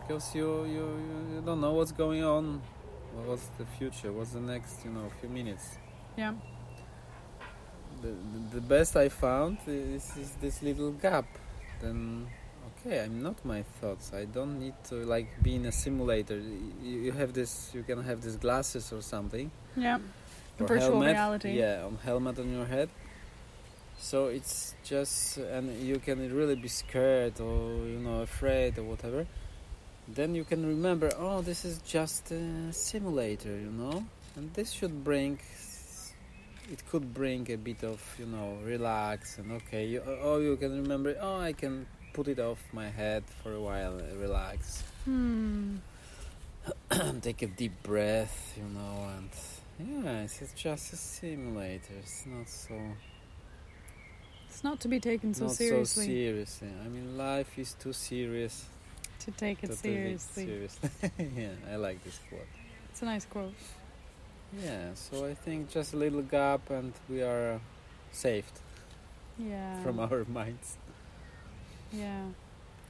because 0.00 0.26
you, 0.38 0.48
you- 0.74 1.00
you 1.34 1.40
don't 1.48 1.60
know 1.64 1.74
what's 1.78 1.92
going 2.04 2.22
on. 2.36 2.44
What's 3.14 3.46
the 3.58 3.66
future? 3.78 4.12
What's 4.12 4.30
the 4.30 4.40
next, 4.40 4.84
you 4.84 4.90
know, 4.90 5.10
few 5.20 5.28
minutes? 5.28 5.76
Yeah. 6.16 6.34
The, 8.02 8.08
the, 8.08 8.54
the 8.56 8.60
best 8.60 8.96
I 8.96 9.08
found 9.08 9.58
is, 9.66 10.16
is 10.16 10.30
this 10.40 10.62
little 10.62 10.92
gap. 10.92 11.26
Then, 11.80 12.26
okay, 12.70 13.00
I'm 13.00 13.22
not 13.22 13.44
my 13.44 13.62
thoughts. 13.80 14.12
I 14.14 14.24
don't 14.24 14.58
need 14.58 14.74
to 14.88 14.96
like 14.96 15.42
be 15.42 15.56
in 15.56 15.66
a 15.66 15.72
simulator. 15.72 16.38
You, 16.82 17.00
you 17.00 17.12
have 17.12 17.32
this, 17.32 17.70
you 17.74 17.82
can 17.82 18.02
have 18.04 18.22
these 18.22 18.36
glasses 18.36 18.92
or 18.92 19.02
something. 19.02 19.50
Yeah. 19.76 19.98
or 20.58 20.66
Virtual 20.66 20.90
helmet. 20.92 21.08
reality. 21.08 21.52
Yeah, 21.58 21.84
on 21.84 21.98
helmet 22.04 22.38
on 22.38 22.52
your 22.52 22.66
head. 22.66 22.88
So 23.98 24.28
it's 24.28 24.74
just, 24.82 25.36
and 25.36 25.78
you 25.82 25.98
can 25.98 26.34
really 26.34 26.56
be 26.56 26.68
scared 26.68 27.38
or 27.38 27.86
you 27.86 27.98
know 27.98 28.22
afraid 28.22 28.78
or 28.78 28.84
whatever. 28.84 29.26
Then 30.12 30.34
you 30.34 30.44
can 30.44 30.66
remember, 30.66 31.10
oh, 31.18 31.40
this 31.40 31.64
is 31.64 31.78
just 31.86 32.30
a 32.32 32.72
simulator, 32.72 33.50
you 33.56 33.70
know, 33.70 34.04
and 34.36 34.52
this 34.54 34.72
should 34.72 35.04
bring. 35.04 35.38
It 36.70 36.82
could 36.90 37.12
bring 37.14 37.50
a 37.50 37.56
bit 37.56 37.82
of 37.82 38.00
you 38.18 38.26
know 38.26 38.58
relax 38.64 39.38
and 39.38 39.52
okay. 39.52 39.86
You, 39.86 40.02
oh, 40.22 40.38
you 40.38 40.56
can 40.56 40.82
remember. 40.82 41.16
Oh, 41.20 41.38
I 41.38 41.52
can 41.52 41.86
put 42.12 42.26
it 42.28 42.38
off 42.40 42.62
my 42.72 42.88
head 42.88 43.22
for 43.42 43.52
a 43.54 43.60
while, 43.60 44.00
relax, 44.18 44.82
Hmm. 45.04 45.76
take 47.22 47.42
a 47.42 47.46
deep 47.46 47.82
breath, 47.82 48.54
you 48.56 48.64
know, 48.64 49.08
and 49.16 49.30
yeah, 50.04 50.22
it's 50.22 50.42
it's 50.42 50.52
just 50.54 50.92
a 50.92 50.96
simulator. 50.96 51.94
It's 52.00 52.26
not 52.26 52.48
so 52.48 52.74
It's 54.48 54.64
not 54.64 54.80
to 54.80 54.88
be 54.88 54.98
taken 55.00 55.34
so 55.34 55.46
not 55.46 55.54
seriously. 55.54 56.04
so 56.04 56.10
seriously. 56.10 56.68
I 56.84 56.88
mean, 56.88 57.16
life 57.16 57.58
is 57.58 57.74
too 57.74 57.92
serious 57.92 58.66
to 59.20 59.30
take 59.30 59.62
it 59.64 59.70
to 59.70 59.76
take 59.76 59.92
it 59.92 60.20
seriously. 60.20 60.46
seriously. 60.46 60.90
yeah, 61.36 61.72
I 61.72 61.76
like 61.76 62.02
this 62.04 62.18
quote. 62.28 62.46
It's 62.90 63.02
a 63.02 63.04
nice 63.04 63.24
quote. 63.24 63.54
Yeah, 64.62 64.94
so 64.94 65.26
I 65.26 65.34
think 65.34 65.70
just 65.70 65.92
a 65.94 65.96
little 65.96 66.22
gap 66.22 66.70
and 66.70 66.92
we 67.08 67.22
are 67.22 67.60
saved 68.12 68.58
Yeah. 69.38 69.82
from 69.82 70.00
our 70.00 70.24
minds. 70.24 70.76
Yeah. 71.92 72.24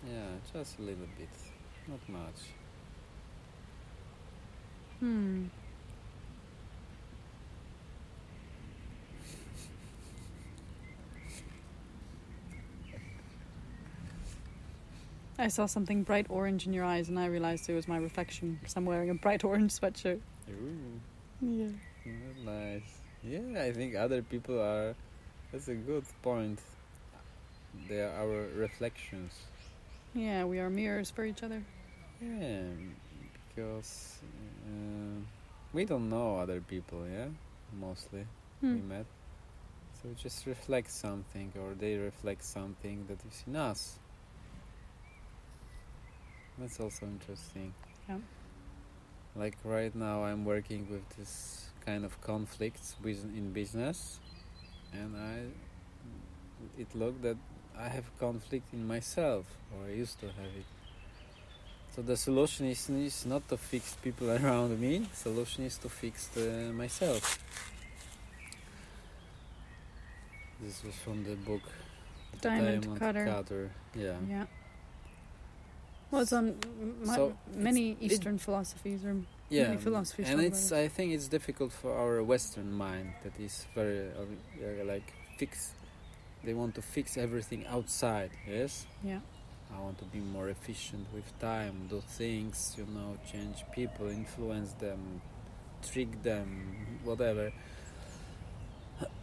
Yeah, 0.06 0.30
just 0.52 0.78
a 0.78 0.82
little 0.82 1.08
bit, 1.18 1.28
not 1.86 2.00
much. 2.08 2.40
Hmm. 5.00 5.44
I 15.40 15.48
saw 15.48 15.66
something 15.66 16.02
bright 16.02 16.26
orange 16.28 16.66
in 16.66 16.72
your 16.72 16.84
eyes, 16.84 17.08
and 17.08 17.18
I 17.18 17.26
realized 17.26 17.68
it 17.68 17.74
was 17.74 17.88
my 17.88 17.96
reflection 17.96 18.58
because 18.60 18.76
I'm 18.76 18.84
wearing 18.84 19.10
a 19.10 19.14
bright 19.14 19.42
orange 19.50 19.72
sweatshirt. 19.72 20.20
Ooh, 20.50 21.00
Yeah. 21.40 21.70
nice. 22.44 22.82
Yeah, 23.22 23.62
I 23.62 23.72
think 23.72 23.94
other 23.94 24.22
people 24.22 24.60
are. 24.60 24.94
That's 25.52 25.68
a 25.68 25.74
good 25.74 26.04
point. 26.22 26.60
They 27.88 28.00
are 28.00 28.10
our 28.22 28.46
reflections. 28.56 29.32
Yeah, 30.14 30.44
we 30.44 30.58
are 30.58 30.70
mirrors 30.70 31.10
for 31.10 31.24
each 31.24 31.42
other. 31.42 31.62
Yeah, 32.20 32.62
because 33.48 34.18
uh, 34.66 35.20
we 35.72 35.84
don't 35.84 36.08
know 36.08 36.36
other 36.38 36.60
people, 36.60 37.06
yeah, 37.10 37.28
mostly 37.78 38.26
Hmm. 38.60 38.74
we 38.74 38.80
met. 38.82 39.06
So 40.02 40.08
we 40.08 40.14
just 40.14 40.46
reflect 40.46 40.90
something, 40.90 41.52
or 41.60 41.74
they 41.74 41.96
reflect 41.96 42.44
something 42.44 43.06
that 43.08 43.18
is 43.30 43.44
in 43.46 43.56
us. 43.56 43.98
That's 46.60 46.78
also 46.78 47.06
interesting. 47.06 47.72
Yeah. 48.08 48.18
Like 49.34 49.56
right 49.64 49.94
now, 49.94 50.24
I'm 50.24 50.44
working 50.44 50.86
with 50.90 51.08
this 51.16 51.70
kind 51.86 52.04
of 52.04 52.20
conflicts 52.20 52.96
in 53.02 53.52
business, 53.52 54.20
and 54.92 55.16
I 55.16 55.46
it 56.78 56.94
looked 56.94 57.22
that 57.22 57.36
I 57.78 57.88
have 57.88 58.04
conflict 58.18 58.74
in 58.74 58.86
myself, 58.86 59.46
or 59.72 59.86
I 59.88 59.92
used 59.92 60.20
to 60.20 60.26
have 60.26 60.52
it. 60.58 60.66
So 61.96 62.02
the 62.02 62.16
solution 62.16 62.66
is, 62.66 62.88
is 62.90 63.26
not 63.26 63.48
to 63.48 63.56
fix 63.56 63.94
people 63.94 64.30
around 64.38 64.78
me. 64.78 65.08
Solution 65.12 65.64
is 65.64 65.78
to 65.78 65.88
fix 65.88 66.26
the, 66.28 66.72
myself. 66.74 67.38
This 70.60 70.84
was 70.84 70.94
from 70.96 71.24
the 71.24 71.36
book 71.36 71.62
The 72.32 72.48
Diamond 72.48 72.98
Cutter. 72.98 73.24
Cutter. 73.24 73.70
Yeah. 73.94 74.16
Yeah. 74.28 74.44
Well, 76.10 76.22
it's 76.22 76.32
on 76.32 76.48
m- 76.48 76.96
m- 77.02 77.06
So, 77.06 77.36
many 77.54 77.90
it's- 77.92 78.02
it- 78.02 78.12
Eastern 78.14 78.38
philosophies 78.38 79.04
are 79.04 79.16
yeah 79.48 79.68
Many 79.68 79.78
philosophies 79.78 80.28
and 80.30 80.40
it's 80.40 80.68
about 80.70 80.84
i 80.84 80.88
think 80.88 81.12
it's 81.12 81.26
difficult 81.28 81.72
for 81.72 81.90
our 82.02 82.22
western 82.22 82.70
mind 82.86 83.08
that 83.24 83.34
is 83.46 83.66
very 83.74 84.06
uh, 84.20 84.84
like 84.92 85.08
fix 85.38 85.72
they 86.44 86.54
want 86.54 86.72
to 86.76 86.82
fix 86.82 87.16
everything 87.16 87.66
outside 87.66 88.30
yes? 88.46 88.86
Yeah. 89.02 89.18
i 89.74 89.78
want 89.86 89.98
to 89.98 90.04
be 90.16 90.20
more 90.36 90.48
efficient 90.56 91.04
with 91.16 91.26
time 91.40 91.74
do 91.90 92.00
things 92.22 92.56
you 92.78 92.86
know 92.96 93.10
change 93.32 93.56
people 93.74 94.06
influence 94.08 94.70
them 94.84 95.00
trick 95.90 96.10
them 96.22 96.48
whatever. 97.08 97.46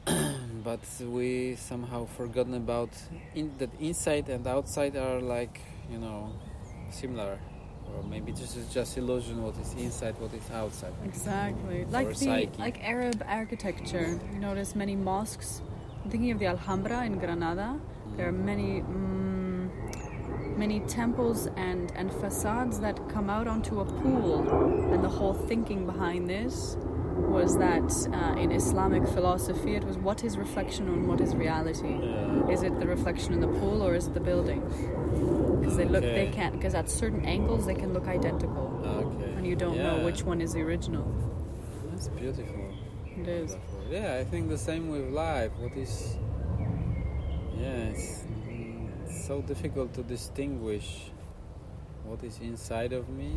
But 0.63 0.79
we 0.99 1.55
somehow 1.55 2.05
forgotten 2.19 2.55
about 2.55 2.89
in, 3.35 3.51
that 3.59 3.69
inside 3.79 4.27
and 4.29 4.45
outside 4.47 4.95
are 4.97 5.21
like 5.21 5.61
you 5.91 5.99
know 5.99 6.33
similar 6.91 7.39
or 7.95 8.03
maybe 8.03 8.31
this 8.31 8.55
is 8.55 8.71
just 8.73 8.97
illusion 8.97 9.41
what 9.41 9.57
is 9.57 9.73
inside 9.73 10.15
what 10.19 10.33
is 10.33 10.49
outside 10.51 10.93
Exactly. 11.05 11.85
Like 11.85 12.09
the 12.09 12.15
psyche. 12.15 12.49
like 12.59 12.83
Arab 12.83 13.23
architecture. 13.27 14.19
You 14.33 14.39
notice 14.39 14.75
many 14.75 14.95
mosques. 14.95 15.61
I'm 16.03 16.11
thinking 16.11 16.31
of 16.31 16.39
the 16.39 16.47
Alhambra 16.47 17.05
in 17.05 17.17
Granada. 17.19 17.79
There 18.15 18.27
are 18.27 18.31
many 18.31 18.81
mm, 18.81 20.57
many 20.57 20.79
temples 20.81 21.47
and 21.55 21.91
and 21.95 22.11
facades 22.11 22.79
that 22.79 22.97
come 23.09 23.29
out 23.29 23.47
onto 23.47 23.79
a 23.79 23.85
pool, 23.85 24.39
and 24.93 25.03
the 25.03 25.09
whole 25.09 25.33
thinking 25.33 25.85
behind 25.85 26.29
this 26.29 26.77
was 27.17 27.57
that 27.57 27.89
uh, 28.13 28.39
in 28.39 28.51
Islamic 28.51 29.07
philosophy 29.07 29.75
it 29.75 29.83
was 29.83 29.97
what 29.97 30.23
is 30.23 30.37
reflection 30.37 30.87
and 30.87 31.07
what 31.07 31.19
is 31.19 31.35
reality. 31.35 31.95
Is 32.51 32.63
it 32.63 32.79
the 32.79 32.87
reflection 32.87 33.33
in 33.33 33.41
the 33.41 33.47
pool 33.59 33.81
or 33.81 33.95
is 33.95 34.07
it 34.07 34.13
the 34.13 34.19
building? 34.19 34.61
Because 35.59 35.77
they 35.77 35.85
look, 35.85 36.03
they 36.03 36.29
can't. 36.33 36.53
Because 36.53 36.75
at 36.75 36.89
certain 36.89 37.25
angles 37.25 37.65
they 37.65 37.75
can 37.75 37.93
look 37.93 38.07
identical, 38.07 38.65
okay 38.85 39.33
and 39.37 39.45
you 39.45 39.55
don't 39.55 39.77
know 39.77 39.97
which 40.03 40.23
one 40.23 40.41
is 40.41 40.53
the 40.53 40.61
original. 40.61 41.05
that's 41.91 42.07
beautiful 42.09 42.73
It 43.17 43.27
is. 43.27 43.57
Yeah 43.89 44.17
i 44.21 44.23
think 44.23 44.49
the 44.49 44.57
same 44.57 44.89
with 44.89 45.09
life 45.09 45.51
what 45.59 45.75
is 45.77 46.17
yeah 47.57 47.89
it's, 47.91 48.23
it's 49.05 49.25
so 49.27 49.41
difficult 49.41 49.93
to 49.93 50.03
distinguish 50.03 50.89
what 52.05 52.23
is 52.23 52.39
inside 52.39 52.93
of 52.93 53.07
me 53.09 53.31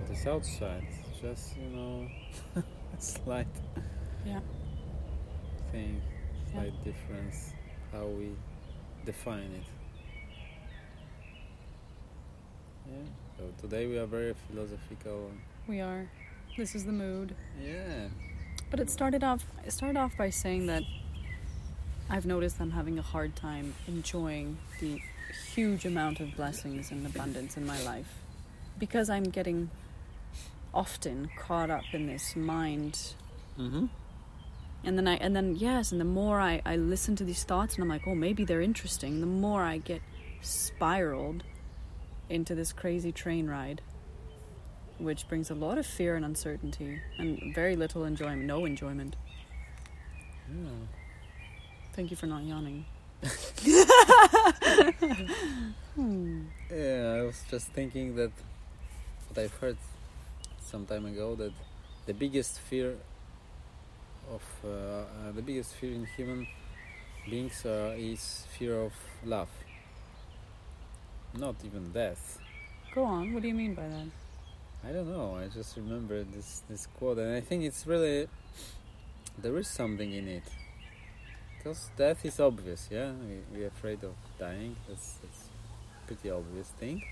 what 0.00 0.10
is 0.16 0.26
outside 0.26 0.86
It's 1.10 1.20
just 1.20 1.56
you 1.56 1.68
know 1.76 2.08
slight 2.98 3.46
Yeah. 4.26 4.40
thing 5.72 6.00
Yeah. 6.00 6.52
slight 6.52 6.76
difference 6.84 7.52
how 7.92 8.06
we 8.06 8.28
define 9.04 9.50
it 9.60 9.66
yeah 12.88 13.04
so 13.38 13.44
today 13.60 13.86
we 13.86 13.98
are 13.98 14.06
very 14.06 14.34
philosophical 14.48 15.30
We 15.68 15.80
are. 15.80 16.08
This 16.56 16.74
is 16.74 16.84
the 16.84 16.92
mood. 16.92 17.34
yeah 17.62 18.08
But 18.70 18.80
it 18.80 18.90
started 18.90 19.22
off. 19.22 19.44
It 19.64 19.72
started 19.72 19.96
off 19.96 20.16
by 20.16 20.30
saying 20.30 20.66
that 20.66 20.82
I've 22.10 22.26
noticed 22.26 22.60
I'm 22.60 22.70
having 22.70 22.98
a 22.98 23.02
hard 23.02 23.36
time 23.36 23.74
enjoying 23.86 24.58
the 24.80 25.00
huge 25.54 25.84
amount 25.84 26.20
of 26.20 26.34
blessings 26.36 26.90
and 26.90 27.06
abundance 27.06 27.56
in 27.56 27.66
my 27.66 27.80
life 27.82 28.14
because 28.78 29.10
I'm 29.10 29.24
getting 29.24 29.70
often 30.72 31.28
caught 31.38 31.70
up 31.70 31.84
in 31.92 32.06
this 32.06 32.34
mind 32.34 33.14
mm-hmm. 33.58 33.86
and 34.84 34.98
then 34.98 35.06
I 35.06 35.16
and 35.16 35.36
then 35.36 35.56
yes 35.56 35.92
and 35.92 36.00
the 36.00 36.04
more 36.04 36.40
I, 36.40 36.62
I 36.64 36.76
listen 36.76 37.14
to 37.16 37.24
these 37.24 37.44
thoughts 37.44 37.74
and 37.74 37.82
I'm 37.82 37.88
like 37.88 38.06
oh 38.06 38.14
maybe 38.14 38.44
they're 38.44 38.60
interesting 38.60 39.20
the 39.20 39.26
more 39.26 39.62
I 39.62 39.78
get 39.78 40.02
spiraled 40.40 41.42
into 42.28 42.54
this 42.54 42.72
crazy 42.72 43.12
train 43.12 43.48
ride 43.48 43.80
which 44.98 45.28
brings 45.28 45.50
a 45.50 45.54
lot 45.54 45.78
of 45.78 45.86
fear 45.86 46.16
and 46.16 46.24
uncertainty 46.24 47.00
and 47.18 47.54
very 47.54 47.76
little 47.76 48.04
enjoyment 48.04 48.44
no 48.44 48.64
enjoyment 48.64 49.16
yeah. 50.50 50.70
thank 51.92 52.10
you 52.10 52.16
for 52.16 52.26
not 52.26 52.42
yawning 52.42 52.84
Hmm. 55.94 56.42
Yeah, 56.70 57.18
I 57.18 57.22
was 57.22 57.42
just 57.50 57.68
thinking 57.68 58.14
that 58.16 58.30
what 59.28 59.38
I've 59.42 59.54
heard 59.54 59.76
some 60.60 60.86
time 60.86 61.06
ago 61.06 61.34
that 61.34 61.52
the 62.06 62.14
biggest 62.14 62.60
fear 62.60 62.94
of 64.30 64.42
uh, 64.64 64.68
uh, 64.68 65.32
the 65.34 65.42
biggest 65.42 65.74
fear 65.74 65.92
in 65.92 66.06
human 66.16 66.46
beings 67.28 67.64
uh, 67.66 67.94
is 67.96 68.46
fear 68.56 68.78
of 68.80 68.92
love, 69.24 69.48
not 71.38 71.56
even 71.64 71.92
death. 71.92 72.38
go 72.94 73.04
on 73.04 73.32
what 73.32 73.42
do 73.42 73.48
you 73.48 73.54
mean 73.54 73.74
by 73.74 73.86
that 73.88 74.08
I 74.84 74.92
don't 74.92 75.10
know. 75.10 75.36
I 75.36 75.48
just 75.48 75.76
remember 75.76 76.22
this 76.22 76.62
this 76.70 76.86
quote, 76.86 77.18
and 77.18 77.34
I 77.34 77.40
think 77.40 77.64
it's 77.64 77.84
really 77.84 78.28
there 79.36 79.58
is 79.58 79.66
something 79.66 80.12
in 80.12 80.28
it. 80.28 80.44
Because 81.56 81.90
death 81.96 82.24
is 82.24 82.38
obvious, 82.38 82.88
yeah. 82.88 83.10
We 83.10 83.34
we're 83.52 83.66
afraid 83.66 84.04
of 84.04 84.14
dying. 84.38 84.76
That's 84.86 85.18
that's 85.20 85.48
pretty 86.06 86.30
obvious 86.30 86.68
thing. 86.78 87.02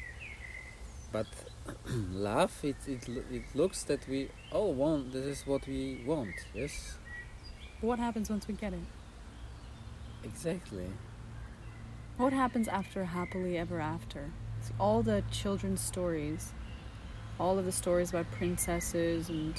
But 1.11 1.27
love, 2.13 2.55
it 2.63 2.77
it 2.87 3.09
it 3.33 3.47
looks 3.55 3.83
that 3.91 4.07
we 4.09 4.29
all 4.53 4.73
want. 4.73 5.13
This 5.13 5.27
is 5.27 5.47
what 5.47 5.67
we 5.67 6.05
want. 6.07 6.37
Yes, 6.55 6.99
what 7.81 7.99
happens 7.99 8.31
once 8.31 8.47
we 8.47 8.55
get 8.55 8.73
it 8.73 8.87
exactly. 10.27 10.87
What 12.17 12.33
happens 12.33 12.69
after 12.69 13.05
happily 13.05 13.59
ever 13.59 13.81
after 13.81 14.31
all 14.81 15.03
the 15.03 15.23
children's 15.31 15.81
stories 15.81 16.53
all 17.39 17.59
of 17.59 17.65
the 17.65 17.73
stories 17.73 18.11
about 18.11 18.31
princesses 18.33 19.29
and 19.29 19.55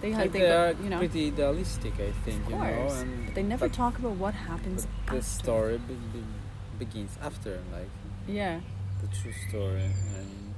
they, 0.00 0.14
like 0.14 0.32
they, 0.32 0.40
they 0.40 0.50
are 0.50 0.72
you 0.72 0.88
know 0.88 0.98
pretty 0.98 1.26
idealistic, 1.26 1.92
I 1.94 2.10
think. 2.24 2.44
Of 2.44 2.50
you 2.52 2.56
know, 2.56 2.64
and 2.64 3.26
but 3.26 3.34
they 3.34 3.42
never 3.42 3.68
talk 3.68 3.98
about 3.98 4.12
what 4.12 4.32
happens 4.34 4.86
the 5.06 5.16
after. 5.16 5.22
story 5.22 5.78
be, 5.78 5.94
be, 5.94 6.24
begins 6.78 7.18
after, 7.22 7.60
like 7.72 7.90
Yeah, 8.26 8.60
the 9.02 9.08
true 9.14 9.32
story, 9.48 9.82
and 10.16 10.54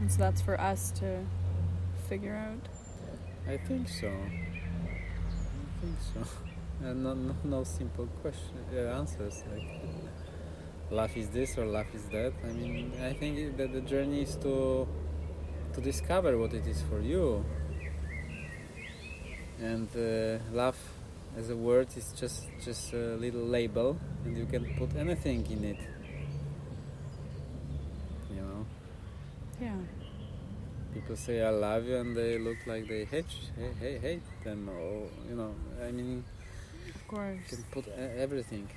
and 0.00 0.12
so 0.12 0.18
that's 0.18 0.42
for 0.42 0.60
us 0.60 0.90
to 0.92 1.24
figure 2.08 2.34
out. 2.34 2.68
I 3.50 3.56
think 3.56 3.88
so. 3.88 4.08
I 4.08 5.80
think 5.80 5.96
so. 6.12 6.28
And 6.82 7.04
no, 7.04 7.14
no, 7.14 7.34
no 7.44 7.64
simple 7.64 8.06
question 8.22 8.56
uh, 8.74 8.98
answers 8.98 9.42
like 9.52 9.68
life 10.90 11.16
is 11.16 11.28
this 11.28 11.56
or 11.58 11.66
life 11.66 11.94
is 11.94 12.04
that. 12.06 12.32
I 12.44 12.52
mean, 12.52 12.92
I 13.02 13.12
think 13.12 13.56
that 13.58 13.72
the 13.72 13.82
journey 13.82 14.22
is 14.22 14.34
to 14.36 14.88
to 15.74 15.80
discover 15.80 16.36
what 16.38 16.52
it 16.54 16.66
is 16.66 16.82
for 16.82 17.00
you. 17.00 17.44
And 19.60 19.88
uh, 19.94 20.38
love, 20.52 20.78
as 21.36 21.50
a 21.50 21.56
word, 21.56 21.88
is 21.96 22.12
just 22.18 22.46
just 22.64 22.92
a 22.94 23.16
little 23.16 23.44
label, 23.44 23.98
and 24.24 24.36
you 24.36 24.46
can 24.46 24.64
put 24.76 24.96
anything 24.96 25.46
in 25.50 25.64
it. 25.64 25.80
You 28.34 28.40
know. 28.40 28.66
Yeah, 29.60 29.76
People 30.94 31.16
say 31.16 31.42
I 31.42 31.50
love 31.50 31.86
you, 31.86 31.96
and 31.96 32.16
they 32.16 32.38
look 32.38 32.66
like 32.66 32.88
they 32.88 33.04
hate 33.04 33.26
hate, 33.56 33.76
hate, 33.80 34.00
hate 34.00 34.22
them, 34.44 34.68
or 34.68 35.08
you 35.28 35.36
know. 35.36 35.54
I 35.86 35.92
mean, 35.92 36.24
of 37.12 37.34
you 37.36 37.40
can 37.48 37.64
put 37.70 37.86
e- 37.88 37.92
everything. 38.18 38.68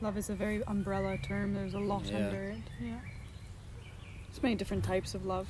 Love 0.00 0.16
is 0.16 0.30
a 0.30 0.34
very 0.34 0.62
umbrella 0.64 1.16
term. 1.18 1.54
There's 1.54 1.74
a 1.74 1.78
lot 1.78 2.04
Yeah. 2.06 2.16
under 2.26 2.42
it. 2.50 2.58
Yeah. 2.80 2.98
There's 4.28 4.42
many 4.42 4.54
different 4.56 4.84
types 4.84 5.14
of 5.14 5.24
love. 5.26 5.48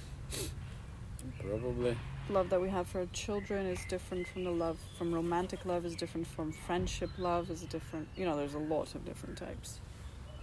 Probably. 1.40 1.96
Love 2.28 2.50
that 2.50 2.60
we 2.60 2.68
have 2.68 2.86
for 2.86 3.06
children 3.06 3.66
is 3.66 3.78
different 3.88 4.26
from 4.28 4.44
the 4.44 4.50
love 4.50 4.78
from 4.98 5.12
romantic 5.12 5.64
love 5.64 5.84
is 5.84 5.94
different 5.94 6.26
from 6.26 6.52
friendship 6.52 7.10
love 7.18 7.50
is 7.50 7.62
different. 7.62 8.08
You 8.16 8.24
know, 8.26 8.36
there's 8.36 8.54
a 8.54 8.58
lot 8.58 8.94
of 8.94 9.04
different 9.04 9.38
types. 9.38 9.80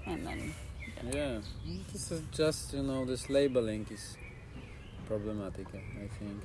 And 0.06 0.26
then 0.26 0.54
Yeah. 1.14 1.40
This 1.94 2.12
is 2.12 2.22
just 2.32 2.74
you 2.74 2.84
know 2.84 3.06
this 3.06 3.30
labeling 3.30 3.86
is 3.92 4.18
problematic. 5.08 5.68
I 5.74 6.08
think. 6.20 6.42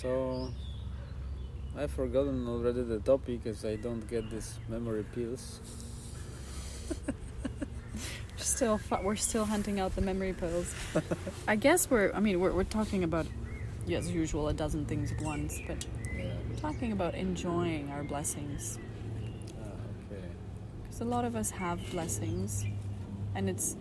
So. 0.00 0.50
I've 1.80 1.90
forgotten 1.90 2.46
already 2.46 2.82
the 2.82 2.98
topic 2.98 3.42
because 3.42 3.64
I 3.64 3.76
don't 3.76 4.06
get 4.10 4.30
these 4.30 4.58
memory 4.68 5.02
pills. 5.14 5.60
still 8.36 8.78
we're 9.02 9.16
still 9.16 9.46
hunting 9.46 9.80
out 9.80 9.94
the 9.96 10.02
memory 10.02 10.34
pills. 10.34 10.74
I 11.48 11.56
guess 11.56 11.88
we're 11.88 12.12
I 12.12 12.20
mean 12.20 12.38
we're 12.38 12.52
we're 12.52 12.64
talking 12.64 13.02
about 13.02 13.26
as 13.90 14.10
usual 14.10 14.48
a 14.48 14.52
dozen 14.52 14.84
things 14.84 15.10
at 15.10 15.22
once, 15.22 15.58
but 15.66 15.86
Yeah. 16.14 16.34
we're 16.50 16.56
talking 16.56 16.92
about 16.92 17.14
enjoying 17.14 17.90
our 17.90 18.04
blessings. 18.04 18.78
Ah, 19.58 19.64
okay. 20.04 20.22
Because 20.82 21.00
a 21.00 21.06
lot 21.06 21.24
of 21.24 21.34
us 21.34 21.50
have 21.50 21.80
blessings, 21.90 22.66
and 23.34 23.48
it's 23.48 23.74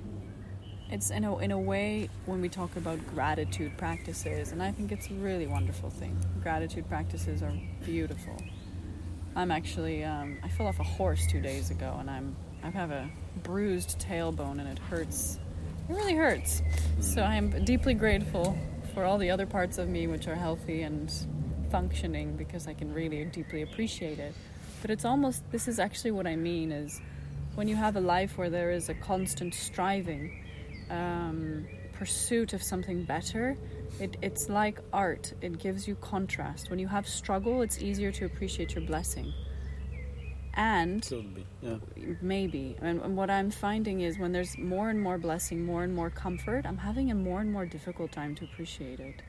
it's 0.92 1.12
in 1.12 1.24
a 1.24 1.38
in 1.38 1.52
a 1.52 1.60
way 1.60 2.10
when 2.26 2.42
we 2.42 2.50
talk 2.50 2.76
about 2.76 3.00
gratitude 3.14 3.78
practices, 3.78 4.52
and 4.52 4.62
I 4.62 4.72
think 4.72 4.92
it's 4.92 5.10
a 5.10 5.14
really 5.14 5.48
wonderful 5.48 5.90
thing. 5.90 6.18
Gratitude 6.42 6.88
practices 6.90 7.44
are 7.44 7.54
beautiful. 7.86 8.36
I'm 9.36 9.52
actually 9.52 10.04
um, 10.04 10.38
I 10.44 10.50
fell 10.50 10.68
off 10.68 10.80
a 10.80 10.84
horse 10.84 11.28
two 11.28 11.42
days 11.42 11.70
ago, 11.70 11.96
and 12.00 12.10
I'm 12.10 12.36
I 12.64 12.70
have 12.70 12.92
a 12.92 13.10
bruised 13.44 14.00
tailbone, 14.00 14.60
and 14.60 14.68
it 14.68 14.80
hurts 14.80 15.40
It 15.88 15.94
really 15.94 16.16
hurts. 16.16 16.62
So 17.00 17.22
I 17.22 17.36
am 17.36 17.64
deeply 17.66 17.94
grateful 17.94 18.58
for 18.94 19.04
all 19.06 19.18
the 19.18 19.30
other 19.30 19.46
parts 19.46 19.78
of 19.78 19.88
me 19.88 20.08
which 20.08 20.28
are 20.28 20.36
healthy 20.36 20.82
and 20.82 21.12
functioning 21.70 22.36
because 22.36 22.68
I 22.68 22.74
can 22.74 22.92
really 22.94 23.24
deeply 23.26 23.62
appreciate 23.62 24.18
it. 24.18 24.34
But 24.82 24.90
it's 24.90 25.06
almost 25.06 25.44
this 25.52 25.68
is 25.68 25.78
actually 25.78 26.12
what 26.12 26.26
I 26.26 26.36
mean 26.36 26.72
is 26.72 27.00
when 27.56 27.68
you 27.68 27.76
have 27.76 27.96
a 27.96 28.02
life 28.02 28.38
where 28.38 28.50
there 28.50 28.72
is 28.72 28.90
a 28.90 28.94
constant 28.96 29.54
striving, 29.54 30.44
um, 30.90 31.68
pursuit 31.94 32.54
of 32.54 32.62
something 32.64 33.04
better, 33.04 33.58
it, 34.00 34.18
it's 34.22 34.50
like 34.50 34.80
art. 34.94 35.34
It 35.42 35.60
gives 35.60 35.88
you 35.88 35.96
contrast. 35.96 36.70
When 36.70 36.80
you 36.80 36.88
have 36.88 37.08
struggle, 37.08 37.62
it's 37.62 37.80
easier 37.80 38.12
to 38.14 38.26
appreciate 38.26 38.76
your 38.76 38.84
blessing. 38.86 39.34
And. 40.56 41.08
Yeah. 41.62 41.78
maybe 42.22 42.76
and, 42.82 43.02
and 43.02 43.16
what 43.18 43.30
i'm 43.30 43.52
finding 43.52 44.00
is 44.02 44.18
when 44.18 44.32
there's 44.32 44.58
more 44.58 44.90
and 44.90 45.00
more 45.02 45.18
blessing 45.18 45.64
more 45.66 45.84
and 45.84 45.94
more 45.94 46.10
comfort 46.10 46.66
i'm 46.66 46.78
having 46.78 47.12
a 47.12 47.16
more 47.16 47.42
and 47.42 47.52
more 47.52 47.66
difficult 47.66 48.12
time 48.14 48.34
to 48.36 48.46
appreciate 48.46 49.00
it 49.02 49.22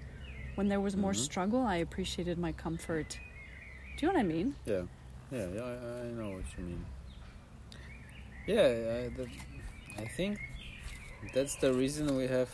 when 0.54 0.68
there 0.68 0.80
was 0.80 0.96
more 0.96 1.12
Mhm. 1.12 1.16
struggle 1.16 1.60
i 1.62 1.76
appreciated 1.76 2.38
my 2.38 2.52
comfort 2.52 3.18
do 3.96 4.06
you 4.06 4.08
know 4.08 4.14
what 4.14 4.20
i 4.20 4.22
mean 4.22 4.54
Yeah, 4.64 4.82
yeah, 5.32 5.46
yeah. 5.54 5.60
I, 5.62 5.72
I 6.06 6.08
know 6.18 6.30
what 6.36 6.44
you 6.56 6.64
mean. 6.64 6.84
Yeah, 8.46 8.62
I, 8.62 9.08
that, 9.16 9.28
I 9.98 10.04
think 10.16 10.38
that's 11.35 11.56
the 11.56 11.72
reason 11.72 12.16
we 12.16 12.26
have 12.26 12.50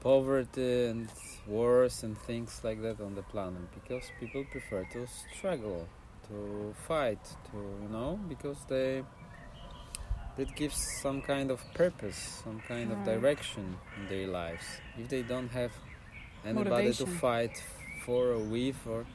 poverty 0.00 0.86
and 0.86 1.08
wars 1.46 2.02
and 2.02 2.16
things 2.18 2.60
like 2.62 2.80
that 2.82 3.00
on 3.00 3.14
the 3.14 3.22
planet 3.22 3.62
because 3.74 4.10
people 4.20 4.44
prefer 4.44 4.84
to 4.92 5.06
struggle, 5.34 5.88
to 6.28 6.74
fight, 6.86 7.22
to 7.50 7.56
you 7.56 7.88
know, 7.90 8.18
because 8.28 8.58
they 8.68 9.02
that 10.36 10.54
gives 10.54 10.76
some 11.00 11.22
kind 11.22 11.50
of 11.50 11.60
purpose, 11.72 12.42
some 12.44 12.60
kind 12.68 12.92
of 12.92 13.04
direction 13.04 13.76
in 13.96 14.08
their 14.08 14.26
lives. 14.28 14.66
If 14.98 15.08
they 15.08 15.22
don't 15.22 15.48
have 15.48 15.72
anybody 16.44 16.92
to 16.92 17.06
fight 17.06 17.62
for 18.04 18.32
or 18.32 18.38
with 18.38 18.76
or 18.86 19.06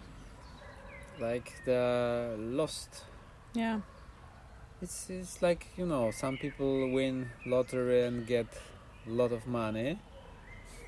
like 1.20 1.54
the 1.66 2.36
lost 2.38 3.04
yeah 3.54 3.80
it's, 4.82 5.10
it's 5.10 5.42
like 5.42 5.68
you 5.78 5.86
know 5.86 6.12
some 6.12 6.38
people 6.38 6.92
win 6.92 7.30
lottery 7.46 8.04
and 8.04 8.26
get 8.26 8.48
a 9.08 9.10
lot 9.10 9.32
of 9.32 9.48
money. 9.48 10.00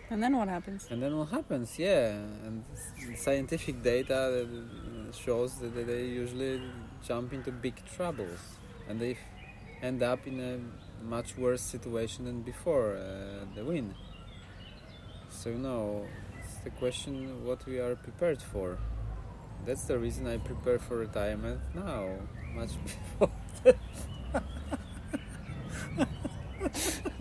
And 0.09 0.21
then 0.21 0.37
what 0.37 0.47
happens? 0.47 0.87
And 0.89 1.01
then 1.01 1.17
what 1.17 1.29
happens? 1.29 1.79
Yeah 1.79 2.09
and 2.45 2.63
scientific 3.15 3.81
data 3.81 4.45
uh, 4.45 5.11
shows 5.11 5.55
that 5.59 5.73
they 5.73 6.05
usually 6.05 6.61
jump 7.07 7.33
into 7.33 7.51
big 7.51 7.75
troubles. 7.95 8.39
And 8.87 8.99
they 8.99 9.17
end 9.81 10.03
up 10.03 10.27
in 10.27 10.39
a 10.39 10.59
much 11.03 11.37
worse 11.37 11.61
situation 11.61 12.25
than 12.25 12.41
before 12.41 12.95
uh, 12.95 13.45
the 13.55 13.63
win. 13.63 13.95
So 15.29 15.49
you 15.49 15.57
know 15.57 16.05
it's 16.43 16.55
the 16.63 16.69
question 16.71 17.45
what 17.45 17.65
we 17.65 17.79
are 17.79 17.95
prepared 17.95 18.41
for. 18.41 18.77
That's 19.65 19.85
the 19.85 19.97
reason 19.97 20.27
i 20.27 20.37
prepare 20.37 20.77
for 20.77 20.97
retirement 20.97 21.61
now 21.73 22.09
much 22.53 22.71
before 22.83 23.31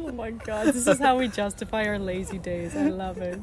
oh 0.05 0.13
my 0.13 0.31
god 0.31 0.67
this 0.75 0.87
is 0.87 0.99
how 0.99 1.17
we 1.19 1.29
justify 1.29 1.85
our 1.87 1.99
lazy 1.99 2.39
days 2.39 2.75
i 2.77 2.89
love 2.89 3.19
it 3.19 3.41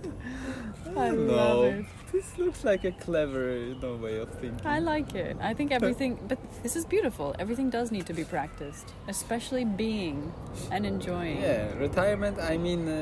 i 0.98 1.10
No. 1.10 1.34
love 1.34 1.63
it 1.74 1.86
This 2.12 2.30
looks 2.39 2.63
like 2.63 2.84
a 2.86 2.91
clever, 3.06 3.56
you 3.56 3.76
know, 3.82 3.93
way 3.95 4.17
of 4.17 4.30
thinking. 4.41 4.65
I 4.65 4.80
like 4.80 5.13
it. 5.13 5.38
I 5.50 5.54
think 5.54 5.69
everything, 5.72 6.17
but 6.28 6.39
this 6.63 6.76
is 6.76 6.84
beautiful. 6.84 7.36
Everything 7.38 7.69
does 7.69 7.91
need 7.91 8.08
to 8.08 8.15
be 8.22 8.26
practiced, 8.26 8.88
especially 9.08 9.63
being 9.63 10.34
and 10.74 10.88
enjoying. 10.88 11.38
Yeah, 11.39 11.72
retirement. 11.78 12.39
I 12.39 12.58
mean, 12.58 12.82
uh, 12.89 12.98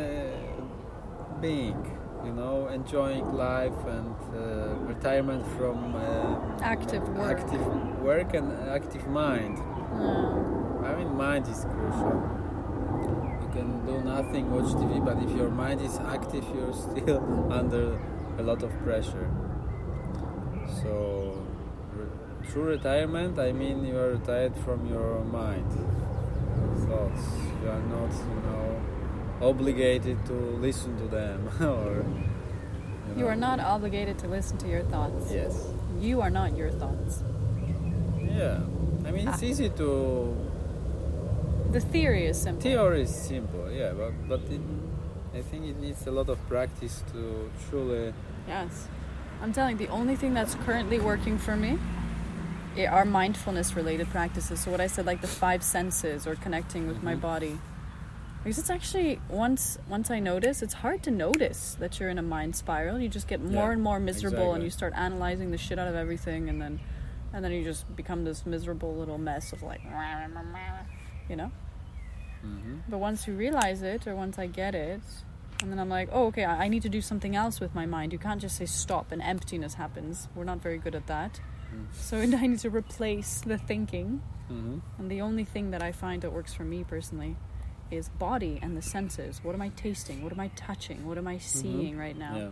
being, 1.40 1.80
you 2.28 2.34
know, 2.40 2.68
enjoying 2.68 3.26
life 3.48 3.80
and 3.98 4.14
uh, 4.36 4.76
retirement 4.94 5.44
from 5.56 5.96
uh, 5.96 6.04
Active 6.76 7.08
work. 7.16 7.40
active 7.40 7.66
work 8.10 8.34
and 8.40 8.48
active 8.80 9.08
mind. 9.08 9.56
I 10.90 10.96
mean, 10.98 11.16
mind 11.16 11.48
is 11.48 11.64
crucial. 11.74 12.18
You 13.48 13.54
can 13.54 13.86
do 13.86 14.02
nothing, 14.04 14.52
watch 14.52 14.74
TV, 14.76 15.04
but 15.04 15.18
if 15.24 15.36
your 15.36 15.50
mind 15.50 15.82
is 15.82 15.98
active, 16.00 16.44
you're 16.56 16.74
still 16.74 17.52
under 17.52 18.00
a 18.38 18.44
lot 18.44 18.62
of 18.64 18.72
pressure. 18.84 19.30
So, 20.82 21.46
re- 21.94 22.48
through 22.50 22.64
retirement, 22.66 23.40
I 23.40 23.52
mean 23.52 23.86
you 23.86 23.98
are 23.98 24.12
retired 24.12 24.56
from 24.66 24.86
your 24.88 25.24
mind, 25.26 25.66
thoughts. 26.88 27.24
You 27.64 27.70
are 27.70 27.82
not, 27.88 28.12
you 28.12 28.42
know, 28.48 28.82
obligated 29.42 30.26
to 30.26 30.34
listen 30.34 30.98
to 30.98 31.08
them, 31.08 31.50
or 31.62 32.06
You 33.16 33.24
know. 33.24 33.28
are 33.28 33.36
not 33.36 33.60
obligated 33.60 34.20
to 34.20 34.28
listen 34.28 34.58
to 34.60 34.68
your 34.68 34.84
thoughts. 34.84 35.32
Yes. 35.32 35.68
You 36.00 36.22
are 36.22 36.30
not 36.30 36.56
your 36.56 36.70
thoughts. 36.72 37.24
Yeah. 38.22 38.60
I 39.06 39.12
mean, 39.12 39.28
it's 39.28 39.42
Ah. 39.42 39.46
easy 39.46 39.70
to 39.70 40.36
The 41.72 41.82
theory 41.82 42.26
is 42.26 42.38
simple. 42.42 42.62
Theory 42.62 43.02
is 43.04 43.14
simple, 43.14 43.70
yeah, 43.72 43.92
but 43.94 44.14
but 44.28 44.42
it, 44.52 44.62
I 45.36 45.42
think 45.42 45.66
it 45.66 45.80
needs 45.80 46.08
a 46.08 46.12
lot 46.12 46.30
of 46.30 46.38
practice 46.48 47.04
to 47.12 47.50
truly. 47.70 48.14
Yes. 48.48 48.88
I'm 49.42 49.54
telling 49.54 49.80
you, 49.80 49.86
the 49.88 49.92
only 49.94 50.16
thing 50.16 50.34
that's 50.34 50.56
currently 50.66 51.00
working 51.00 51.38
for 51.38 51.56
me 51.56 51.78
are 52.90 53.06
mindfulness 53.06 53.76
related 53.76 54.08
practices. 54.10 54.60
So, 54.62 54.72
what 54.72 54.80
I 54.82 54.88
said, 54.88 55.06
like 55.06 55.22
the 55.22 55.28
five 55.28 55.62
senses 55.64 56.26
or 56.28 56.36
connecting 56.36 56.88
with 56.88 57.04
my 57.04 57.16
Mhm. 57.16 57.22
body. 57.22 57.60
Because 58.44 58.60
it's 58.60 58.70
actually, 58.70 59.20
once 59.30 59.78
once 59.90 60.10
I 60.10 60.20
notice, 60.20 60.62
it's 60.62 60.76
hard 60.76 61.04
to 61.04 61.12
notice 61.12 61.76
that 61.80 62.00
you're 62.00 62.10
in 62.10 62.18
a 62.18 62.22
mind 62.24 62.56
spiral. 62.56 62.98
You 63.00 63.10
just 63.10 63.28
get 63.28 63.42
more 63.42 63.52
Yeah, 63.68 63.72
and 63.74 63.82
more 63.84 64.00
miserable 64.00 64.54
and 64.54 64.64
you 64.64 64.70
start 64.70 64.94
analyzing 64.96 65.52
the 65.52 65.58
shit 65.58 65.78
out 65.78 65.88
of 65.88 65.96
everything 65.96 66.48
and 66.50 66.62
then 66.62 66.80
and 67.34 67.44
then 67.44 67.52
you 67.52 67.64
just 67.64 67.84
become 67.96 68.24
this 68.24 68.46
miserable 68.46 68.96
little 68.96 69.18
mess 69.18 69.52
of 69.54 69.62
like, 69.62 69.82
you 71.30 71.36
know? 71.36 71.52
hmm 72.42 72.78
But 72.90 73.00
once 73.00 73.28
you 73.28 73.34
realize 73.36 73.82
it, 73.82 74.08
or 74.08 74.16
once 74.16 74.38
I 74.40 74.48
get 74.48 74.76
it, 74.76 75.02
and 75.62 75.72
then 75.72 75.80
I'm 75.80 75.90
like, 75.90 76.10
oh, 76.12 76.28
okay, 76.28 76.46
I 76.46 76.68
need 76.68 76.84
to 76.84 76.90
do 76.90 77.02
something 77.02 77.36
else 77.36 77.60
with 77.60 77.74
my 77.74 77.86
mind. 77.86 78.14
You 78.14 78.20
can't 78.20 78.40
just 78.40 78.58
say 78.58 78.66
stop 78.68 79.12
and 79.12 79.22
emptiness 79.22 79.74
happens. 79.74 80.28
We're 80.36 80.44
not 80.44 80.60
very 80.62 80.78
good 80.78 80.94
at 80.94 81.08
that. 81.08 81.40
Mm. 81.74 81.88
So 81.94 82.18
I 82.22 82.26
need 82.48 82.60
to 82.60 82.70
replace 82.70 83.42
the 83.42 83.58
thinking. 83.58 84.22
hmm 84.48 84.80
And 85.00 85.10
the 85.10 85.22
only 85.22 85.44
thing 85.46 85.72
that 85.72 85.82
I 85.82 85.92
find 85.92 86.22
that 86.22 86.32
works 86.32 86.54
for 86.54 86.64
me 86.64 86.84
personally 86.84 87.36
is 87.90 88.10
body 88.10 88.60
and 88.62 88.78
the 88.78 88.82
senses. 88.82 89.40
What 89.44 89.56
am 89.56 89.62
I 89.62 89.70
tasting? 89.70 90.22
What 90.24 90.32
am 90.32 90.40
I 90.40 90.50
touching? 90.50 91.08
What 91.08 91.18
am 91.18 91.28
I 91.28 91.38
seeing 91.40 91.98
right 91.98 92.18
now? 92.18 92.36
Yeah. 92.36 92.50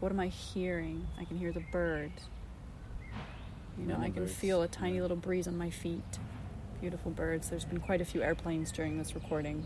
What 0.00 0.10
am 0.12 0.18
I 0.20 0.28
hearing? 0.28 1.06
I 1.20 1.24
can 1.24 1.38
hear 1.38 1.52
the 1.52 1.64
bird. 1.72 2.12
You 3.78 3.86
know, 3.86 3.98
Many 3.98 4.06
I 4.06 4.10
can 4.10 4.24
birds, 4.24 4.34
feel 4.34 4.62
a 4.62 4.68
tiny 4.68 4.96
yeah. 4.96 5.02
little 5.02 5.16
breeze 5.16 5.46
on 5.46 5.56
my 5.56 5.70
feet. 5.70 6.18
Beautiful 6.80 7.10
birds. 7.10 7.50
There's 7.50 7.64
been 7.64 7.80
quite 7.80 8.00
a 8.00 8.04
few 8.04 8.22
airplanes 8.22 8.70
during 8.70 8.98
this 8.98 9.14
recording. 9.14 9.64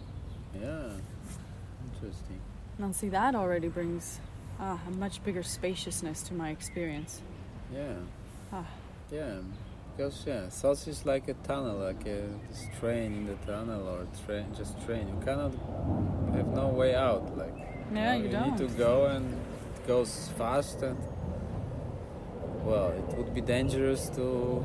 Yeah. 0.59 0.91
Interesting. 1.95 2.41
And 2.79 2.97
see, 2.97 3.09
that 3.11 3.35
already 3.35 3.69
brings 3.69 4.19
ah, 4.59 4.81
a 4.87 4.91
much 4.93 5.23
bigger 5.23 5.43
spaciousness 5.43 6.23
to 6.25 6.35
my 6.35 6.51
experience. 6.51 7.21
Yeah. 7.73 7.95
Ah, 8.53 8.67
Yeah. 9.11 9.37
Because 9.95 10.25
yeah, 10.27 10.49
thoughts 10.49 10.89
is 10.89 11.05
like 11.05 11.29
a 11.29 11.35
tunnel, 11.47 11.77
like 11.77 12.07
a 12.07 12.25
this 12.49 12.65
train 12.81 13.13
in 13.13 13.27
the 13.27 13.35
tunnel 13.47 13.87
or 13.87 14.07
train, 14.25 14.47
just 14.57 14.75
train. 14.87 15.07
You 15.07 15.21
cannot 15.23 15.53
have 16.35 16.47
no 16.49 16.69
way 16.69 16.95
out. 16.95 17.37
Like 17.37 17.53
Yeah, 17.93 18.15
you, 18.15 18.31
know, 18.31 18.45
you 18.47 18.51
need 18.53 18.57
to 18.57 18.69
don't. 18.69 18.79
go 18.79 19.07
and 19.07 19.27
it 19.35 19.87
goes 19.87 20.31
fast 20.39 20.81
and 20.83 20.97
well, 22.65 22.89
it 22.93 23.19
would 23.19 23.35
be 23.35 23.43
dangerous 23.43 24.09
to 24.17 24.65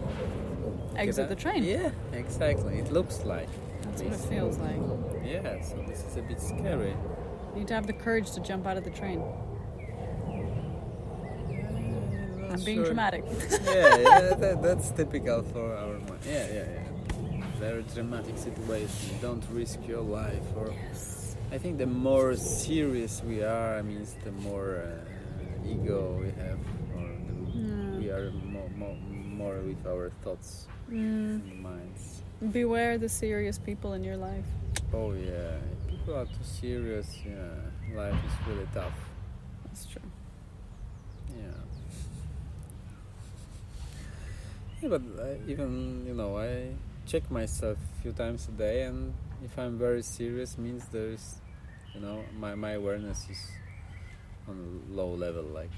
exit 0.98 1.30
the 1.30 1.36
train. 1.36 1.64
Yeah, 1.64 1.92
exactly. 2.14 2.80
It 2.80 2.92
looks 2.92 3.24
like. 3.24 3.50
That's 3.84 4.02
what 4.02 4.14
it 4.14 4.20
feels 4.30 4.58
like. 4.58 4.76
Yeah, 5.24 5.62
so 5.62 5.84
this 5.88 6.04
is 6.04 6.18
a 6.18 6.22
bit 6.22 6.42
scary. 6.42 6.96
You 7.54 7.60
need 7.60 7.68
to 7.68 7.74
have 7.74 7.88
the 7.88 7.94
courage 7.94 8.32
to 8.32 8.40
jump 8.40 8.66
out 8.66 8.78
of 8.78 8.84
the 8.84 8.90
train. 8.90 9.22
I'm 12.50 12.64
being 12.64 12.78
sure. 12.78 12.86
dramatic. 12.86 13.26
yeah, 13.66 13.98
yeah 13.98 14.34
that, 14.40 14.62
that's 14.62 14.92
typical 14.92 15.44
for 15.44 15.76
our 15.76 16.00
mind. 16.00 16.20
Yeah, 16.26 16.48
yeah, 16.48 16.66
yeah. 17.34 17.46
Very 17.60 17.84
dramatic 17.94 18.38
situation. 18.38 19.18
Don't 19.22 19.44
risk 19.52 19.80
your 19.88 20.02
life. 20.02 20.44
Or 20.56 20.74
I 21.52 21.58
think 21.58 21.78
the 21.78 21.86
more 21.86 22.36
serious 22.36 23.22
we 23.24 23.44
are, 23.44 23.78
I 23.78 23.82
mean, 23.82 24.08
the 24.24 24.32
more 24.32 24.84
uh, 24.84 25.68
ego 25.70 26.18
we 26.22 26.28
have, 26.42 26.60
or 26.96 27.08
the, 27.28 27.38
Mm. 27.58 28.00
we 28.00 28.12
are 28.12 28.30
more, 28.32 28.70
more, 28.78 28.96
more 28.96 29.60
with 29.62 29.86
our 29.88 30.12
thoughts 30.24 30.68
Mm, 30.90 31.62
minds. 31.62 32.22
beware 32.52 32.98
the 32.98 33.10
serious 33.10 33.58
people 33.58 33.94
in 33.94 34.04
your 34.04 34.18
life. 34.18 34.46
Oh 34.94 35.12
yeah, 35.14 35.60
if 35.74 35.90
people 35.90 36.16
are 36.16 36.26
too 36.26 36.44
serious. 36.44 37.08
Yeah, 37.26 37.96
life 37.96 38.16
is 38.16 38.48
really 38.48 38.68
tough. 38.74 38.94
That's 39.66 39.86
true. 39.86 40.02
Yeah. 41.36 41.52
Yeah, 44.82 44.90
but 44.90 45.02
I, 45.20 45.38
even 45.52 46.06
you 46.08 46.14
know, 46.14 46.38
I 46.38 46.70
check 47.06 47.30
myself 47.32 47.78
a 47.78 48.02
few 48.02 48.12
times 48.14 48.48
a 48.48 48.52
day, 48.52 48.84
and 48.84 49.14
if 49.44 49.58
I'm 49.58 49.78
very 49.78 50.04
serious, 50.04 50.58
means 50.58 50.86
there 50.92 51.10
is 51.10 51.42
you 51.94 52.02
know, 52.02 52.24
my 52.40 52.56
my 52.56 52.72
awareness 52.74 53.28
is 53.30 53.42
on 54.48 54.56
a 54.56 54.94
low 54.94 55.10
level. 55.16 55.44
Like 55.44 55.72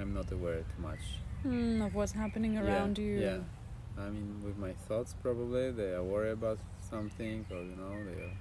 I'm 0.00 0.14
not 0.14 0.32
aware 0.32 0.60
too 0.60 0.82
much. 0.82 1.00
Mm, 1.46 1.86
of 1.86 1.94
what's 1.94 2.12
happening 2.12 2.54
Yeah, 2.54 2.64
around 2.64 2.98
you. 2.98 3.20
Yeah. 3.20 3.38
I 3.98 4.10
mean, 4.10 4.42
with 4.44 4.56
my 4.58 4.72
thoughts, 4.86 5.14
probably 5.22 5.70
they 5.72 5.92
are 5.92 6.02
worried 6.02 6.32
about 6.32 6.58
something, 6.80 7.44
or 7.50 7.58
you 7.58 7.76
know, 7.76 7.92
they 8.04 8.22
are 8.22 8.32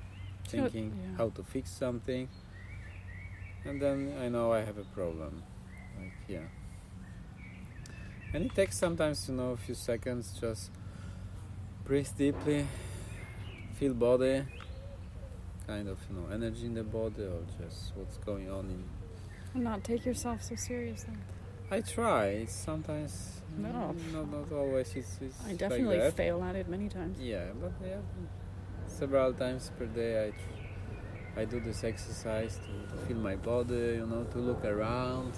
So, 0.47 0.51
thinking 0.51 0.93
yeah. 0.95 1.17
how 1.17 1.29
to 1.29 1.43
fix 1.43 1.71
something, 1.71 2.29
and 3.65 3.81
then 3.81 4.13
I 4.21 4.29
know 4.29 4.53
I 4.53 4.59
have 4.63 4.77
a 4.77 4.85
problem. 4.95 5.43
Like, 5.99 6.13
yeah. 6.27 6.47
And 8.33 8.45
it 8.45 8.53
takes 8.55 8.77
sometimes, 8.77 9.27
you 9.29 9.35
know, 9.35 9.51
a 9.51 9.57
few 9.57 9.75
seconds. 9.75 10.37
Just 10.39 10.71
breathe 11.85 12.09
deeply, 12.17 12.67
feel 13.73 13.93
body, 13.93 14.43
kind 15.65 15.87
of, 15.87 15.97
you 16.09 16.15
know, 16.17 16.27
energy 16.33 16.65
in 16.65 16.73
the 16.73 16.83
body, 16.83 17.23
or 17.23 17.41
just 17.59 17.93
what's 17.95 18.17
going 18.17 18.49
on 18.49 18.65
in 18.69 18.83
And 19.55 19.63
not 19.63 19.83
take 19.83 20.05
yourself 20.05 20.43
so 20.43 20.55
seriously. 20.55 21.13
I 21.71 21.81
try. 21.81 22.27
It's 22.43 22.53
sometimes 22.55 23.41
No. 23.57 23.95
not 24.13 24.31
not 24.31 24.51
always. 24.51 24.95
It's, 24.95 25.17
it's 25.21 25.39
I 25.43 25.49
like 25.49 25.57
definitely 25.57 25.97
that. 25.97 26.13
fail 26.13 26.43
at 26.43 26.55
it 26.55 26.67
many 26.69 26.89
times. 26.89 27.19
Yeah, 27.19 27.45
but 27.59 27.71
yeah, 27.85 27.97
several 28.87 29.33
times 29.33 29.71
per 29.77 29.85
day 29.85 30.27
I 30.27 30.29
tr- 30.31 31.39
I 31.41 31.45
do 31.45 31.59
this 31.59 31.83
exercise 31.83 32.57
to, 32.57 32.95
to 32.95 33.05
feel 33.05 33.17
my 33.17 33.35
body, 33.35 33.97
you 33.99 34.05
know, 34.07 34.23
to 34.31 34.37
look 34.39 34.63
around. 34.65 35.33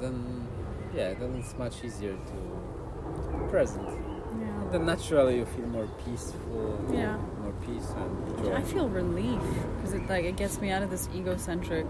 Then 0.00 0.46
yeah, 0.94 1.14
then 1.14 1.36
it's 1.36 1.56
much 1.58 1.84
easier 1.84 2.12
to, 2.16 3.22
to 3.22 3.38
be 3.38 3.50
present. 3.50 3.86
Yeah. 3.86 4.68
Then 4.72 4.86
naturally 4.86 5.38
you 5.38 5.46
feel 5.46 5.66
more 5.66 5.88
peaceful. 6.04 6.84
Yeah. 6.92 7.16
More 7.40 7.52
peace 7.66 7.90
and 7.96 8.38
joy. 8.44 8.54
I 8.54 8.62
feel 8.62 8.88
relief 8.88 9.40
because 9.76 9.94
it 9.94 10.08
like 10.08 10.24
it 10.24 10.36
gets 10.36 10.60
me 10.60 10.70
out 10.70 10.82
of 10.82 10.90
this 10.90 11.08
egocentric 11.14 11.86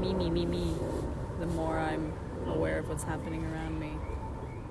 me 0.00 0.14
me 0.14 0.30
me 0.30 0.46
me. 0.46 0.74
The 1.40 1.46
more 1.46 1.78
I'm 1.78 2.12
aware 2.48 2.78
of 2.78 2.88
what's 2.88 3.04
happening 3.04 3.44
around 3.44 3.78
me, 3.78 3.92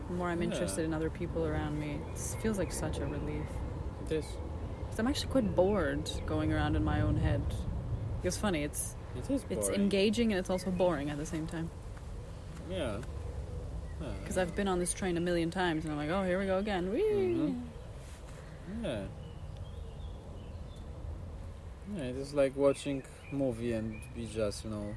the 0.07 0.13
more 0.13 0.29
I'm 0.29 0.41
Yeah. 0.41 0.49
interested 0.51 0.85
in 0.85 0.93
other 0.93 1.09
people 1.09 1.45
around 1.45 1.79
me. 1.79 1.99
It 2.13 2.19
feels 2.41 2.57
like 2.57 2.71
such 2.71 2.99
a 2.99 3.05
relief. 3.05 3.45
It 4.05 4.11
is. 4.13 4.25
Because 4.83 4.99
I'm 4.99 5.07
actually 5.07 5.31
quite 5.31 5.55
bored 5.55 6.09
going 6.25 6.51
around 6.53 6.75
in 6.75 6.83
my 6.83 7.01
own 7.01 7.15
head. 7.17 7.41
It's 8.23 8.37
funny. 8.37 8.63
It's 8.63 8.95
It 9.15 9.29
is 9.29 9.45
it's 9.49 9.69
engaging 9.69 10.31
and 10.31 10.39
it's 10.39 10.49
also 10.49 10.71
boring 10.71 11.09
at 11.11 11.17
the 11.17 11.25
same 11.25 11.45
time. 11.47 11.69
Yeah. 12.69 12.97
Because 14.21 14.37
I've 14.37 14.55
been 14.55 14.67
on 14.67 14.79
this 14.79 14.93
train 14.93 15.17
a 15.17 15.21
million 15.21 15.49
times 15.51 15.85
and 15.85 15.91
I'm 15.93 15.97
like, 15.97 16.09
oh, 16.09 16.23
here 16.23 16.39
we 16.39 16.45
go 16.45 16.57
again. 16.57 16.91
Whee! 16.91 17.01
Mhm. 17.01 17.61
Yeah. 18.81 19.03
Yeah, 21.95 22.03
it 22.03 22.15
is 22.17 22.33
like 22.33 22.55
watching 22.55 23.03
movie 23.31 23.73
and 23.73 23.99
be 24.15 24.25
just, 24.25 24.63
you 24.65 24.71
know, 24.71 24.95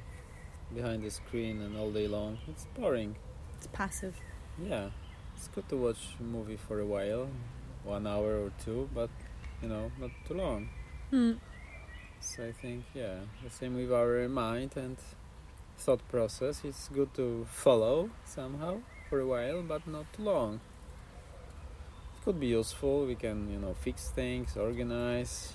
behind 0.73 1.03
the 1.03 1.09
screen 1.09 1.61
and 1.61 1.77
all 1.77 1.91
day 1.91 2.07
long. 2.07 2.37
It's 2.47 2.65
boring. 2.75 3.15
It's 3.57 3.67
passive. 3.67 4.15
Yeah. 4.61 4.89
It's 5.35 5.47
good 5.49 5.69
to 5.69 5.77
watch 5.77 6.15
a 6.19 6.23
movie 6.23 6.57
for 6.57 6.79
a 6.79 6.85
while, 6.85 7.29
one 7.83 8.07
hour 8.07 8.43
or 8.45 8.51
two, 8.65 8.89
but 8.93 9.09
you 9.61 9.69
know, 9.69 9.91
not 9.99 10.09
too 10.27 10.33
long. 10.33 10.69
Hmm. 11.11 11.33
So 12.19 12.43
I 12.43 12.51
think, 12.51 12.83
yeah, 12.95 13.19
the 13.43 13.49
same 13.49 13.75
with 13.75 13.93
our 13.93 14.27
mind 14.27 14.71
and 14.75 14.97
thought 15.77 16.01
process. 16.09 16.61
It's 16.63 16.89
good 16.89 17.13
to 17.13 17.45
follow 17.49 18.09
somehow 18.25 18.79
for 19.09 19.19
a 19.19 19.27
while, 19.27 19.61
but 19.61 19.87
not 19.87 20.11
too 20.13 20.23
long. 20.23 20.59
It 22.15 22.25
could 22.25 22.39
be 22.39 22.47
useful. 22.47 23.05
We 23.05 23.15
can, 23.15 23.49
you 23.51 23.59
know, 23.59 23.75
fix 23.79 24.09
things, 24.09 24.57
organize. 24.57 25.53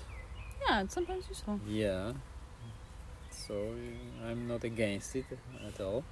Yeah, 0.65 0.81
it's 0.81 0.93
sometimes 0.93 1.25
useful. 1.27 1.59
Yeah. 1.67 2.13
So 3.47 3.75
I'm 4.25 4.47
not 4.47 4.63
against 4.63 5.15
it 5.15 5.25
at 5.67 5.81
all. 5.81 6.03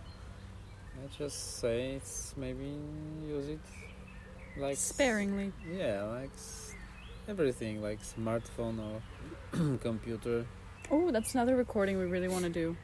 I 0.97 1.07
just 1.17 1.59
say 1.59 1.93
it's 1.93 2.33
maybe 2.35 2.75
use 3.25 3.47
it 3.47 3.59
like 4.57 4.75
Sparingly. 4.75 5.53
Yeah, 5.71 6.03
like 6.03 6.31
everything, 7.29 7.81
like 7.81 7.99
smartphone 8.03 8.79
or 8.79 9.77
computer. 9.81 10.45
Oh, 10.89 11.09
that's 11.11 11.33
another 11.33 11.55
recording 11.55 11.97
we 11.97 12.05
really 12.05 12.27
want 12.27 12.43
to 12.43 12.49
do. 12.49 12.75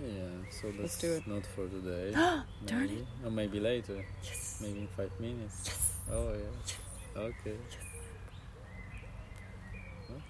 Yeah, 0.00 0.28
so 0.50 0.68
that's 0.68 0.80
Let's 0.80 0.98
do 0.98 1.12
it. 1.14 1.26
not 1.26 1.44
for 1.44 1.66
today. 1.66 2.12
Darn 2.66 2.86
maybe. 2.86 3.06
Or 3.24 3.26
oh, 3.26 3.30
maybe 3.30 3.58
later. 3.58 4.04
Yes. 4.22 4.60
Maybe 4.62 4.78
in 4.78 4.88
five 4.96 5.10
minutes. 5.18 5.62
Yes. 5.64 5.94
Oh 6.12 6.34
yeah. 6.34 7.20
Okay. 7.22 7.56
Yes. 7.68 7.78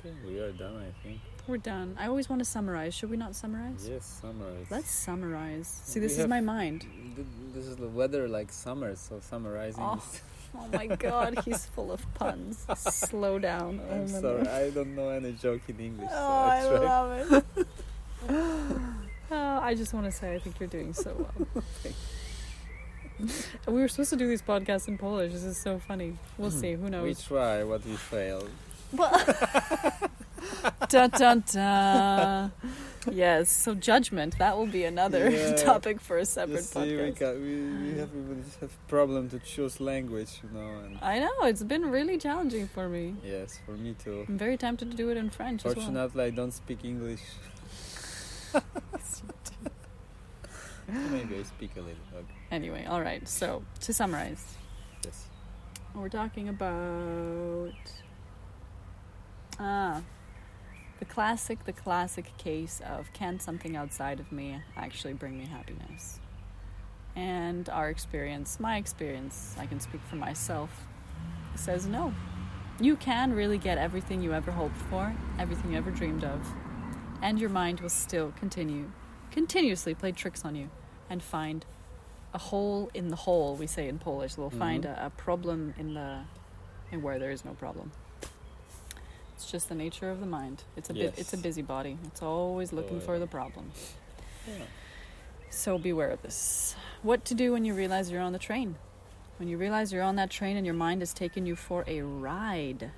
Okay, 0.00 0.14
we 0.26 0.38
are 0.38 0.52
done. 0.52 0.76
I 0.78 1.02
think. 1.02 1.20
We're 1.48 1.56
done. 1.56 1.96
I 1.98 2.06
always 2.08 2.28
want 2.28 2.40
to 2.40 2.44
summarize. 2.44 2.92
Should 2.94 3.08
we 3.08 3.16
not 3.16 3.34
summarize? 3.34 3.88
Yes, 3.90 4.04
summarize. 4.20 4.66
Let's 4.70 4.90
summarize. 4.90 5.66
See, 5.66 5.98
We 5.98 6.04
this 6.04 6.12
is 6.12 6.18
have- 6.18 6.28
my 6.28 6.42
mind. 6.42 6.82
Th- 7.16 7.26
This 7.54 7.64
is 7.66 7.76
the 7.76 7.88
weather 7.88 8.28
like 8.28 8.52
summer, 8.52 8.94
so 8.96 9.18
summarizing. 9.20 9.82
Oh, 9.82 9.94
is- 9.96 10.20
Oh 10.54 10.68
my 10.72 10.87
god, 10.87 11.38
he's 11.44 11.64
full 11.66 11.90
of 11.90 12.04
puns. 12.14 12.66
Slow 12.76 13.38
down. 13.38 13.80
I'm 13.90 14.08
sorry, 14.08 14.46
I 14.48 14.70
don't 14.70 14.94
know 14.94 15.08
any 15.08 15.32
joke 15.32 15.62
in 15.68 15.80
English. 15.80 16.11
so 16.11 16.16
Oh, 16.16 16.44
I 16.44 16.61
try- 16.68 16.78
love 16.78 17.32
it. 17.58 17.66
oh, 19.30 19.58
I 19.62 19.74
just 19.74 19.92
want 19.94 20.04
to 20.06 20.12
say 20.12 20.34
I 20.34 20.38
think 20.38 20.61
you're 20.61 20.68
doing 20.68 20.92
so 20.92 21.11
well. 21.18 21.64
we 23.66 23.80
were 23.80 23.88
supposed 23.88 24.11
to 24.11 24.16
do 24.16 24.28
these 24.28 24.42
podcasts 24.42 24.87
in 24.88 24.98
Polish. 24.98 25.32
This 25.32 25.44
is 25.44 25.56
so 25.56 25.78
funny. 25.78 26.18
We'll 26.37 26.50
hmm. 26.50 26.61
see. 26.61 26.72
Who 26.74 26.90
knows? 26.90 27.04
We 27.04 27.14
try, 27.14 27.64
but 27.64 27.84
we 27.87 27.96
fail. 27.96 28.46
dun, 30.88 31.11
dun, 31.11 31.44
dun. 31.53 32.53
Yes. 33.11 33.48
So 33.51 33.74
judgment. 33.74 34.37
That 34.38 34.57
will 34.59 34.66
be 34.66 34.85
another 34.85 35.31
Yeah. 35.33 35.53
topic 35.57 36.01
for 36.01 36.18
a 36.18 36.24
separate 36.27 36.64
see, 36.64 36.81
we, 36.96 37.03
podcast. 37.03 37.40
we, 37.40 37.92
we 37.92 37.98
have 37.98 38.12
we 38.12 38.37
have 38.61 38.88
problem 38.88 39.31
to 39.31 39.38
choose 39.38 39.81
language, 39.81 40.40
you 40.42 40.51
know. 40.59 40.68
And 40.85 40.98
I 41.01 41.18
know 41.20 41.33
it's 41.44 41.62
been 41.62 41.90
really 41.90 42.18
challenging 42.18 42.68
for 42.68 42.88
me. 42.88 43.14
yes, 43.24 43.59
for 43.64 43.72
me 43.72 43.94
too. 44.03 44.27
I'm 44.29 44.37
very 44.38 44.57
tempted 44.57 44.90
to 44.90 44.96
do 44.96 45.09
it 45.11 45.16
in 45.16 45.31
French 45.31 45.61
as 45.64 45.74
well. 45.74 45.74
Fortunately, 45.87 46.24
I 46.24 46.31
don't 46.31 46.53
speak 46.53 46.85
English. 46.85 47.22
Maybe 50.88 51.37
I 51.38 51.42
speak 51.42 51.72
a 51.77 51.81
little. 51.81 51.96
Okay. 52.14 52.35
Anyway, 52.51 52.85
all 52.87 53.01
right. 53.03 53.27
So 53.29 53.62
to 53.81 53.92
summarize, 53.92 54.42
Yes. 55.05 55.27
we're 55.94 56.09
talking 56.09 56.48
about 56.48 57.72
ah 59.61 60.01
the 60.98 61.04
classic, 61.04 61.64
the 61.64 61.72
classic 61.72 62.37
case 62.38 62.80
of 62.87 63.12
can 63.12 63.38
something 63.40 63.76
outside 63.76 64.20
of 64.20 64.30
me 64.32 64.61
actually 64.76 65.12
bring 65.14 65.38
me 65.38 65.46
happiness? 65.46 66.20
And 67.16 67.68
our 67.68 67.88
experience, 67.88 68.61
my 68.61 68.76
experience, 68.76 69.54
I 69.58 69.66
can 69.66 69.80
speak 69.80 70.00
for 70.08 70.16
myself, 70.16 70.87
says 71.54 71.87
no. 71.87 72.12
You 72.80 72.96
can 72.96 73.32
really 73.32 73.58
get 73.58 73.76
everything 73.78 74.22
you 74.22 74.32
ever 74.32 74.52
hoped 74.52 74.76
for, 74.76 75.12
everything 75.38 75.72
you 75.72 75.78
ever 75.78 75.90
dreamed 75.90 76.22
of, 76.24 76.40
and 77.22 77.38
your 77.40 77.50
mind 77.50 77.80
will 77.80 77.88
still 77.88 78.32
continue, 78.38 78.90
continuously 79.32 79.94
play 79.94 80.12
tricks 80.12 80.44
on 80.44 80.54
you 80.54 80.70
and 81.11 81.22
find 81.22 81.64
a 82.34 82.38
hole 82.38 82.90
in 82.94 83.08
the 83.08 83.16
hole, 83.16 83.56
we 83.56 83.66
say 83.66 83.88
in 83.88 83.98
Polish. 83.98 84.37
We'll 84.37 84.50
find 84.50 84.84
Mhm. 84.84 85.02
a, 85.02 85.06
a 85.06 85.11
problem 85.11 85.74
in 85.78 85.94
the 85.94 86.20
in 86.92 87.02
where 87.02 87.18
there 87.18 87.30
is 87.30 87.44
no 87.44 87.52
problem. 87.52 87.90
It's 89.38 89.48
just 89.48 89.68
the 89.68 89.77
nature 89.77 90.11
of 90.11 90.18
the 90.18 90.27
mind. 90.27 90.64
It's 90.77 90.90
a 90.90 90.92
bit, 90.92 91.14
it's 91.16 91.33
a 91.33 91.37
busybody. 91.37 91.96
It's 92.07 92.22
always 92.22 92.72
looking 92.72 92.96
Oh, 92.96 93.01
for 93.01 93.12
yeah. 93.14 93.20
the 93.20 93.29
problem. 93.29 93.70
Yeah. 94.48 94.64
So 95.48 95.79
beware 95.79 96.11
of 96.11 96.22
this. 96.22 96.74
What 97.05 97.24
to 97.27 97.35
do 97.37 97.53
when 97.53 97.64
you 97.64 97.72
realize 97.74 98.11
you're 98.11 98.20
on 98.20 98.33
the 98.33 98.40
train? 98.40 98.74
When 99.38 99.48
you 99.48 99.57
realize 99.57 99.92
you're 99.92 100.03
on 100.03 100.16
that 100.16 100.29
train 100.29 100.57
and 100.57 100.66
your 100.66 100.74
mind 100.74 101.05
is 101.05 101.12
taking 101.14 101.46
you 101.46 101.55
for 101.55 101.85
a 101.87 102.03
ride 102.03 102.90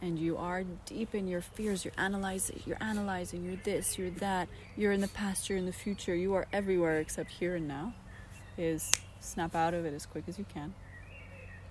and 0.00 0.18
you 0.18 0.38
are 0.38 0.64
deep 0.86 1.14
in 1.14 1.28
your 1.28 1.42
fears, 1.42 1.84
you're 1.84 1.92
analyzing, 1.98 2.62
you're 2.64 2.82
analyzing, 2.82 3.44
you're 3.44 3.56
this, 3.62 3.98
you're 3.98 4.08
that, 4.12 4.48
you're 4.74 4.92
in 4.92 5.02
the 5.02 5.08
past, 5.08 5.50
you're 5.50 5.58
in 5.58 5.66
the 5.66 5.72
future, 5.72 6.14
you 6.14 6.32
are 6.32 6.46
everywhere 6.50 6.98
except 6.98 7.30
here 7.30 7.56
and 7.56 7.68
now, 7.68 7.92
is 8.56 8.90
snap 9.20 9.54
out 9.54 9.74
of 9.74 9.84
it 9.84 9.92
as 9.92 10.06
quick 10.06 10.24
as 10.28 10.38
you 10.38 10.46
can. 10.48 10.72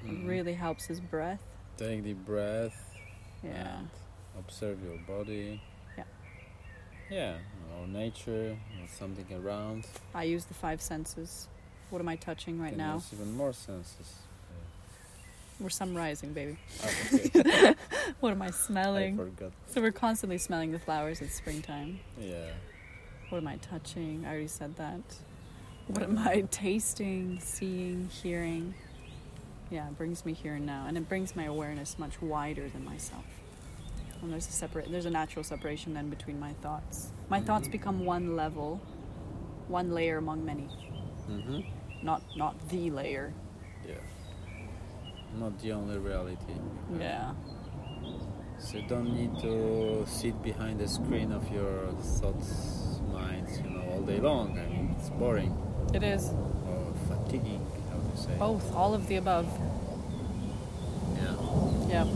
It 0.05 0.11
Mhm. 0.11 0.27
really 0.27 0.53
helps 0.53 0.85
his 0.85 0.99
breath. 0.99 1.41
Take 1.77 2.03
deep 2.03 2.23
breath. 2.23 2.86
Yeah. 3.47 3.77
and 3.79 3.89
observe 4.39 4.77
your 4.83 4.97
body. 5.07 5.61
Yeah. 5.97 6.03
Yeah, 7.09 7.33
or 7.79 7.87
nature, 7.87 8.51
or 8.81 8.87
something 8.87 9.25
around. 9.35 9.85
I 10.13 10.23
use 10.23 10.45
the 10.45 10.53
five 10.53 10.81
senses. 10.81 11.47
What 11.89 11.99
am 11.99 12.09
I 12.09 12.15
touching 12.17 12.59
right 12.59 12.69
Can 12.69 12.77
now? 12.77 12.95
use 12.95 13.09
even 13.13 13.35
more 13.35 13.53
senses. 13.53 14.15
We're 15.59 15.69
summarizing, 15.69 16.33
baby. 16.33 16.57
Oh, 16.83 16.91
okay. 17.15 17.73
What 18.19 18.31
am 18.31 18.41
I 18.43 18.51
smelling? 18.51 19.15
I 19.19 19.23
forgot. 19.23 19.51
So 19.67 19.81
we're 19.81 19.91
constantly 19.91 20.37
smelling 20.37 20.71
the 20.71 20.77
flowers. 20.79 21.19
It's 21.21 21.33
springtime. 21.35 21.99
Yeah. 22.19 22.51
What 23.29 23.39
am 23.39 23.47
I 23.47 23.55
touching? 23.57 24.23
I 24.25 24.29
already 24.29 24.47
said 24.47 24.75
that. 24.77 25.01
What 25.87 26.03
am 26.03 26.17
I 26.19 26.41
tasting, 26.51 27.39
seeing, 27.41 28.07
hearing? 28.21 28.75
Yeah, 29.69 29.87
it 29.87 29.97
brings 29.97 30.25
me 30.25 30.33
here 30.33 30.55
and 30.55 30.65
now, 30.65 30.85
and 30.87 30.97
it 30.97 31.09
brings 31.09 31.35
my 31.35 31.43
awareness 31.45 31.99
much 31.99 32.21
wider 32.21 32.69
than 32.69 32.85
myself. 32.85 33.25
And 34.21 34.31
there's 34.31 34.47
a 34.47 34.51
separate 34.51 34.89
there's 34.91 35.05
a 35.05 35.09
natural 35.11 35.43
separation 35.43 35.93
then 35.93 36.09
between 36.09 36.39
my 36.39 36.53
thoughts. 36.61 37.11
My 37.29 37.39
thoughts 37.41 37.67
Mhm. 37.67 37.71
become 37.71 38.05
one 38.05 38.35
level, 38.35 38.79
one 39.67 39.91
layer 39.93 40.17
among 40.17 40.45
many. 40.45 40.67
Mm-hmm. 41.29 41.59
Not 42.03 42.21
not 42.35 42.55
the 42.69 42.89
layer. 42.89 43.33
Yeah. 43.87 43.95
Not 45.37 45.59
the 45.59 45.73
only 45.73 45.97
reality. 45.97 46.55
Yeah. 46.97 47.33
So 48.59 48.77
you 48.77 48.87
don't 48.87 49.13
need 49.13 49.37
to 49.41 50.03
sit 50.07 50.41
behind 50.41 50.79
the 50.79 50.87
screen 50.87 51.31
of 51.31 51.47
your 51.51 51.91
thoughts, 52.01 52.99
minds, 53.13 53.59
you 53.59 53.69
know, 53.69 53.83
all 53.91 54.01
day 54.01 54.19
long. 54.19 54.57
I 54.57 54.65
mean, 54.65 54.95
it's 54.97 55.09
boring 55.11 55.53
It 55.93 56.01
is. 56.01 56.31
or 56.65 56.91
fatiguing. 57.07 57.66
Both, 58.39 58.73
all 58.75 58.93
of 58.93 59.07
the 59.07 59.15
above. 59.15 59.47
Yeah. 61.15 62.05
Yep. 62.05 62.07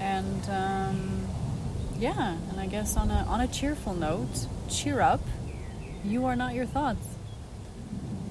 And 0.00 0.50
um, 0.50 1.28
yeah, 1.98 2.36
and 2.50 2.60
I 2.60 2.66
guess 2.66 2.96
on 2.96 3.10
a 3.10 3.24
on 3.28 3.40
a 3.40 3.48
cheerful 3.48 3.94
note, 3.94 4.46
cheer 4.68 5.00
up. 5.00 5.20
You 6.04 6.24
are 6.24 6.36
not 6.36 6.54
your 6.54 6.66
thoughts. 6.66 7.06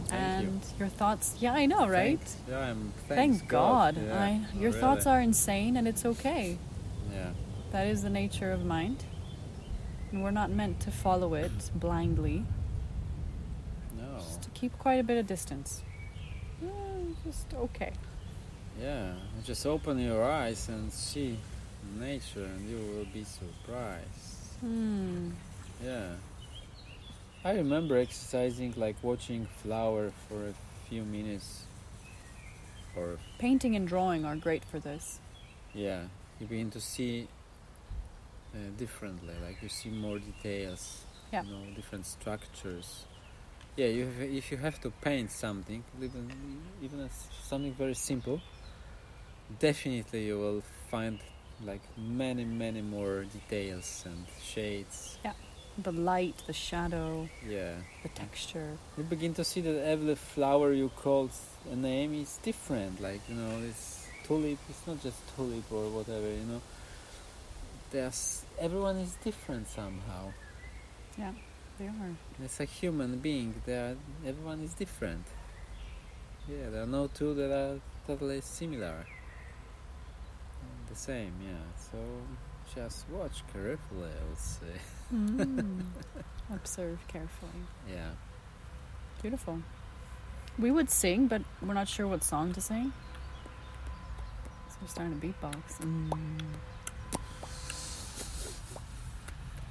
Thank 0.07 0.41
you. 0.43 0.49
and 0.49 0.61
your 0.79 0.87
thoughts, 0.87 1.35
yeah, 1.39 1.53
I 1.53 1.67
know, 1.67 1.87
right? 1.87 2.19
Thanks. 2.19 2.37
Yeah, 2.49 2.59
I'm. 2.59 2.93
Thank 3.07 3.19
Thanks 3.19 3.41
God. 3.43 3.95
Yeah, 3.95 4.19
I, 4.19 4.41
your 4.55 4.69
really. 4.71 4.81
thoughts 4.81 5.05
are 5.05 5.21
insane 5.21 5.77
and 5.77 5.87
it's 5.87 6.03
okay. 6.03 6.57
Yeah. 7.11 7.29
That 7.71 7.85
is 7.85 8.01
the 8.01 8.09
nature 8.09 8.51
of 8.51 8.65
mind. 8.65 9.03
And 10.11 10.23
we're 10.23 10.31
not 10.31 10.49
meant 10.49 10.79
to 10.81 10.91
follow 10.91 11.35
it 11.35 11.51
blindly. 11.75 12.45
No. 14.61 14.67
Just 14.67 14.67
to 14.67 14.67
keep 14.67 14.77
quite 14.79 14.99
a 14.99 15.03
bit 15.03 15.17
of 15.17 15.27
distance. 15.27 15.81
Eh, 16.63 16.67
Just 17.25 17.53
okay. 17.53 17.91
Yeah. 18.81 19.13
Just 19.43 19.65
open 19.65 19.99
your 19.99 20.23
eyes 20.23 20.69
and 20.69 20.91
see 20.91 21.37
nature, 21.99 22.45
and 22.45 22.69
you 22.69 22.77
will 22.77 23.05
be 23.13 23.23
surprised. 23.23 24.57
Hmm. 24.61 25.31
Yeah. 25.83 26.15
I 27.45 27.51
remember 27.53 27.97
exercising 27.97 28.73
like 28.75 28.95
watching 29.01 29.47
flower 29.63 30.11
for 30.27 30.49
a 30.49 30.53
few 30.89 31.03
minutes. 31.03 31.63
Or 32.97 33.17
Painting 33.37 33.75
and 33.75 33.87
drawing 33.87 34.25
are 34.25 34.35
great 34.35 34.65
for 34.65 34.79
this. 34.79 35.19
yeah, 35.73 36.01
you 36.39 36.47
begin 36.47 36.71
to 36.71 36.81
see 36.81 37.27
uh, 38.53 38.57
differently. 38.77 39.35
Like 39.45 39.61
you 39.61 39.69
see 39.69 39.89
more 39.89 40.19
details. 40.19 41.05
Yeah. 41.31 41.43
You 41.43 41.51
know, 41.51 41.61
different 41.75 42.05
structures. 42.07 43.05
Yeah, 43.75 43.87
you 43.87 44.05
have, 44.05 44.21
if 44.21 44.51
you 44.51 44.57
have 44.57 44.79
to 44.81 44.91
paint 45.01 45.31
something, 45.31 45.83
even 46.01 46.31
even 46.81 46.99
as 47.01 47.11
something 47.43 47.73
very 47.73 47.95
simple, 47.95 48.41
definitely 49.59 50.25
you 50.25 50.37
will 50.37 50.63
find 50.91 51.19
like 51.65 51.81
many 51.97 52.43
many 52.45 52.81
more 52.81 53.23
details 53.23 54.03
and 54.05 54.25
shades. 54.41 55.17
Yeah, 55.23 55.33
the 55.77 55.91
light, 55.91 56.35
the 56.47 56.53
shadow, 56.53 57.29
Yeah. 57.47 57.75
the 58.03 58.09
texture. 58.09 58.77
you 58.97 59.03
begin 59.03 59.33
to 59.35 59.43
see 59.43 59.61
that 59.61 59.77
every 59.85 60.15
flower 60.15 60.73
you 60.73 60.89
call 60.95 61.29
a 61.71 61.75
name 61.75 62.13
is 62.13 62.37
different. 62.43 62.99
Like 63.01 63.21
you 63.29 63.35
know, 63.35 63.59
it's 63.69 64.07
tulip. 64.25 64.59
It's 64.69 64.85
not 64.87 65.01
just 65.01 65.17
tulip 65.35 65.71
or 65.71 65.89
whatever. 65.89 66.27
You 66.27 66.45
know, 66.51 66.61
there's 67.91 68.43
everyone 68.59 68.97
is 68.97 69.13
different 69.23 69.67
somehow. 69.69 70.33
Yeah, 71.17 71.31
they 71.79 71.87
are. 71.87 72.15
It's 72.43 72.59
a 72.59 72.65
human 72.65 73.17
being. 73.19 73.55
There, 73.65 73.95
everyone 74.25 74.61
is 74.61 74.73
different. 74.73 75.25
Yeah, 76.47 76.69
there 76.69 76.83
are 76.83 76.87
no 76.87 77.07
two 77.07 77.33
that 77.35 77.51
are 77.51 77.79
totally 78.05 78.41
similar. 78.41 79.05
The 80.89 80.95
same, 80.95 81.33
yeah. 81.43 81.65
So 81.91 81.97
just 82.75 83.05
watch 83.09 83.43
carefully. 83.53 84.09
I 84.09 84.29
would 84.29 84.37
say. 84.37 84.75
Mm. 85.13 85.81
Observe 86.53 86.99
carefully. 87.07 87.61
Yeah. 87.89 88.09
Beautiful. 89.21 89.61
We 90.57 90.71
would 90.71 90.89
sing, 90.89 91.27
but 91.27 91.41
we're 91.65 91.73
not 91.73 91.87
sure 91.87 92.07
what 92.07 92.23
song 92.23 92.53
to 92.53 92.61
sing. 92.61 92.91
So 94.69 94.75
we're 94.81 94.87
starting 94.87 95.19
to 95.19 95.27
beatbox. 95.27 95.79
Mm. 95.81 96.41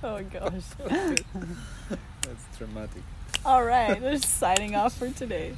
Oh 0.02 0.12
my 0.14 0.22
gosh. 0.22 0.62
That's 2.22 2.58
dramatic. 2.58 3.02
All 3.44 3.64
right, 3.64 4.00
we're 4.00 4.18
signing 4.18 4.76
off 4.76 4.96
for 4.96 5.10
today. 5.10 5.54